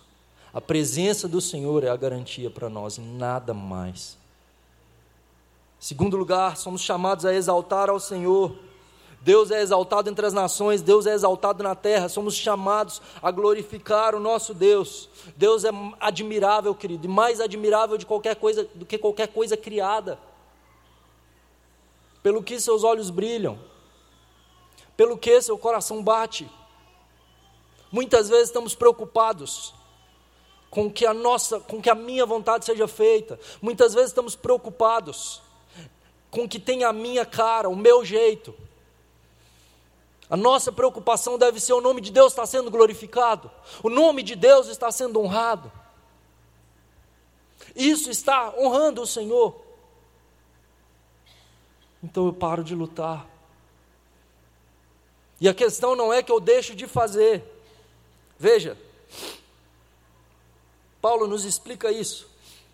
A 0.53 0.61
presença 0.61 1.27
do 1.27 1.41
Senhor 1.41 1.83
é 1.83 1.89
a 1.89 1.97
garantia 1.97 2.49
para 2.49 2.69
nós, 2.69 2.97
nada 2.97 3.53
mais. 3.53 4.17
Segundo 5.77 6.15
lugar, 6.15 6.55
somos 6.55 6.79
chamados 6.79 7.25
a 7.25 7.33
exaltar 7.33 7.89
ao 7.89 7.99
Senhor 7.99 8.55
Deus 9.19 9.51
é 9.51 9.61
exaltado 9.61 10.09
entre 10.09 10.25
as 10.25 10.31
nações, 10.31 10.81
Deus 10.81 11.05
é 11.05 11.13
exaltado 11.13 11.61
na 11.61 11.75
terra, 11.75 12.07
somos 12.07 12.33
chamados 12.33 13.01
a 13.21 13.29
glorificar 13.29 14.15
o 14.15 14.21
nosso 14.21 14.53
Deus. 14.53 15.09
Deus 15.35 15.65
é 15.65 15.71
admirável, 15.99 16.73
querido, 16.73 17.05
e 17.05 17.09
mais 17.09 17.41
admirável 17.41 17.97
de 17.97 18.05
qualquer 18.05 18.37
coisa 18.37 18.65
do 18.73 18.85
que 18.85 18.97
qualquer 18.97 19.27
coisa 19.27 19.57
criada. 19.57 20.17
Pelo 22.23 22.41
que 22.41 22.57
seus 22.61 22.85
olhos 22.85 23.09
brilham, 23.09 23.59
pelo 24.97 25.17
que 25.17 25.39
seu 25.41 25.57
coração 25.57 26.03
bate. 26.03 26.49
Muitas 27.91 28.27
vezes 28.27 28.47
estamos 28.47 28.73
preocupados 28.75 29.73
com 30.69 30.91
que 30.91 31.05
a 31.05 31.13
nossa, 31.13 31.59
com 31.59 31.81
que 31.81 31.89
a 31.89 31.95
minha 31.95 32.25
vontade 32.25 32.65
seja 32.65 32.87
feita. 32.87 33.39
Muitas 33.61 33.93
vezes 33.93 34.09
estamos 34.09 34.35
preocupados 34.35 35.41
com 36.29 36.49
que 36.49 36.59
tenha 36.59 36.89
a 36.89 36.93
minha 36.93 37.25
cara, 37.25 37.69
o 37.69 37.75
meu 37.75 38.03
jeito. 38.03 38.53
A 40.29 40.35
nossa 40.35 40.71
preocupação 40.71 41.37
deve 41.37 41.59
ser 41.59 41.71
o 41.73 41.79
nome 41.79 42.01
de 42.01 42.11
Deus 42.11 42.33
está 42.33 42.45
sendo 42.45 42.69
glorificado, 42.69 43.49
o 43.81 43.89
nome 43.89 44.21
de 44.21 44.35
Deus 44.35 44.67
está 44.67 44.91
sendo 44.91 45.21
honrado. 45.21 45.71
Isso 47.73 48.09
está 48.09 48.53
honrando 48.57 49.01
o 49.01 49.07
Senhor. 49.07 49.55
Então 52.03 52.25
eu 52.25 52.33
paro 52.33 52.63
de 52.63 52.75
lutar. 52.75 53.36
E 55.39 55.47
a 55.47 55.53
questão 55.53 55.95
não 55.95 56.13
é 56.13 56.23
que 56.23 56.31
eu 56.31 56.39
deixo 56.39 56.75
de 56.75 56.87
fazer. 56.87 57.43
Veja, 58.39 58.77
Paulo 61.01 61.27
nos 61.27 61.45
explica 61.45 61.91
isso. 61.91 62.27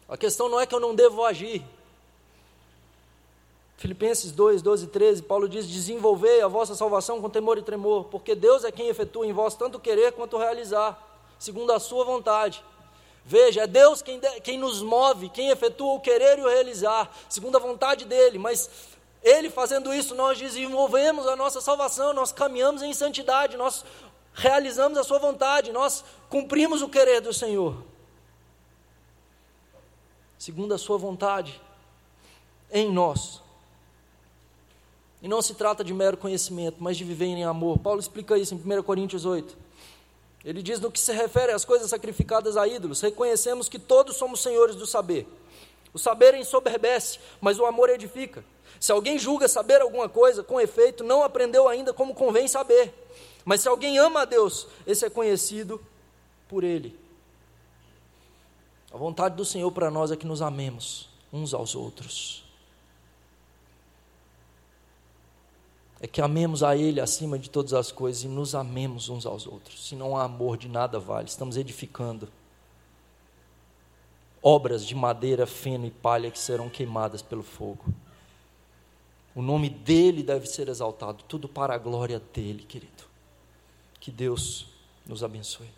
A 0.07 0.17
questão 0.17 0.47
não 0.49 0.59
é 0.59 0.65
que 0.65 0.75
eu 0.75 0.79
não 0.79 0.93
devo 0.93 1.23
agir, 1.23 1.63
Filipenses 3.83 4.31
2, 4.31 4.61
12 4.61 4.85
e 4.85 4.87
13, 4.87 5.23
Paulo 5.23 5.49
diz: 5.49 5.67
Desenvolvei 5.67 6.41
a 6.41 6.47
vossa 6.47 6.73
salvação 6.73 7.21
com 7.21 7.29
temor 7.29 7.57
e 7.57 7.61
tremor, 7.61 8.05
porque 8.05 8.33
Deus 8.33 8.63
é 8.63 8.71
quem 8.71 8.87
efetua 8.87 9.27
em 9.27 9.33
vós 9.33 9.55
tanto 9.55 9.77
querer 9.77 10.13
quanto 10.13 10.37
realizar, 10.37 11.21
segundo 11.37 11.69
a 11.73 11.79
sua 11.81 12.05
vontade. 12.05 12.63
Veja, 13.25 13.63
é 13.63 13.67
Deus 13.67 14.01
quem, 14.01 14.21
quem 14.41 14.57
nos 14.57 14.81
move, 14.81 15.27
quem 15.27 15.49
efetua 15.49 15.95
o 15.95 15.99
querer 15.99 16.39
e 16.39 16.43
o 16.43 16.47
realizar, 16.47 17.13
segundo 17.27 17.57
a 17.57 17.59
vontade 17.59 18.05
dEle, 18.05 18.39
mas 18.39 18.69
Ele 19.23 19.49
fazendo 19.49 19.93
isso, 19.93 20.13
nós 20.13 20.37
desenvolvemos 20.37 21.25
a 21.27 21.35
nossa 21.35 21.61
salvação, 21.61 22.13
nós 22.13 22.33
caminhamos 22.33 22.81
em 22.81 22.93
santidade, 22.93 23.55
nós 23.55 23.85
realizamos 24.33 24.97
a 24.97 25.03
Sua 25.03 25.17
vontade, 25.17 25.71
nós 25.71 26.03
cumprimos 26.29 26.81
o 26.81 26.89
querer 26.89 27.21
do 27.21 27.31
Senhor, 27.31 27.81
segundo 30.37 30.73
a 30.73 30.77
Sua 30.77 30.97
vontade, 30.97 31.61
em 32.69 32.91
nós. 32.91 33.41
E 35.21 35.27
não 35.27 35.41
se 35.41 35.53
trata 35.53 35.85
de 35.85 35.93
mero 35.93 36.17
conhecimento, 36.17 36.77
mas 36.79 36.97
de 36.97 37.05
viver 37.05 37.27
em 37.27 37.45
amor. 37.45 37.79
Paulo 37.79 38.01
explica 38.01 38.37
isso 38.37 38.53
em 38.53 38.57
1 38.57 38.83
Coríntios 38.83 39.23
8. 39.23 39.55
Ele 40.43 40.61
diz 40.61 40.81
no 40.81 40.91
que 40.91 40.99
se 40.99 41.13
refere 41.13 41.53
às 41.53 41.63
coisas 41.63 41.89
sacrificadas 41.89 42.57
a 42.57 42.67
ídolos: 42.67 42.99
reconhecemos 42.99 43.69
que 43.69 43.79
todos 43.79 44.17
somos 44.17 44.41
senhores 44.41 44.75
do 44.75 44.85
saber. 44.85 45.25
O 45.93 45.99
saber 45.99 46.33
ensoberbece, 46.33 47.19
mas 47.39 47.57
o 47.57 47.65
amor 47.65 47.89
edifica. 47.89 48.43
Se 48.79 48.91
alguém 48.91 49.17
julga 49.17 49.47
saber 49.47 49.81
alguma 49.81 50.09
coisa, 50.09 50.43
com 50.43 50.59
efeito, 50.59 51.03
não 51.03 51.23
aprendeu 51.23 51.67
ainda 51.67 51.93
como 51.93 52.13
convém 52.13 52.47
saber. 52.47 52.93
Mas 53.45 53.61
se 53.61 53.67
alguém 53.67 53.97
ama 53.97 54.21
a 54.21 54.25
Deus, 54.25 54.67
esse 54.85 55.05
é 55.05 55.09
conhecido 55.09 55.81
por 56.47 56.63
Ele. 56.63 56.97
A 58.93 58.97
vontade 58.97 59.35
do 59.35 59.43
Senhor 59.43 59.71
para 59.71 59.89
nós 59.89 60.11
é 60.11 60.15
que 60.15 60.27
nos 60.27 60.41
amemos 60.41 61.09
uns 61.31 61.53
aos 61.53 61.75
outros. 61.75 62.43
É 65.99 66.07
que 66.07 66.21
amemos 66.21 66.61
a 66.63 66.75
Ele 66.75 66.99
acima 66.99 67.39
de 67.39 67.49
todas 67.49 67.73
as 67.73 67.91
coisas 67.91 68.23
e 68.23 68.27
nos 68.27 68.53
amemos 68.53 69.09
uns 69.09 69.25
aos 69.25 69.47
outros. 69.47 69.87
Se 69.87 69.95
não 69.95 70.15
há 70.15 70.25
amor, 70.25 70.57
de 70.57 70.67
nada 70.67 70.99
vale. 70.99 71.27
Estamos 71.27 71.57
edificando 71.57 72.29
obras 74.41 74.85
de 74.85 74.93
madeira, 74.93 75.47
feno 75.47 75.85
e 75.85 75.91
palha 75.91 76.29
que 76.29 76.37
serão 76.37 76.69
queimadas 76.69 77.21
pelo 77.21 77.41
fogo. 77.41 77.85
O 79.35 79.41
nome 79.41 79.69
dele 79.69 80.21
deve 80.21 80.45
ser 80.45 80.67
exaltado, 80.69 81.23
tudo 81.23 81.47
para 81.47 81.73
a 81.73 81.77
glória 81.77 82.19
dele, 82.19 82.63
querido. 82.63 83.03
Que 83.99 84.11
Deus 84.11 84.67
nos 85.07 85.23
abençoe. 85.23 85.69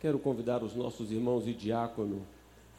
Quero 0.00 0.18
convidar 0.18 0.64
os 0.64 0.74
nossos 0.74 1.12
irmãos 1.12 1.46
e 1.46 1.54
diácono 1.54 2.26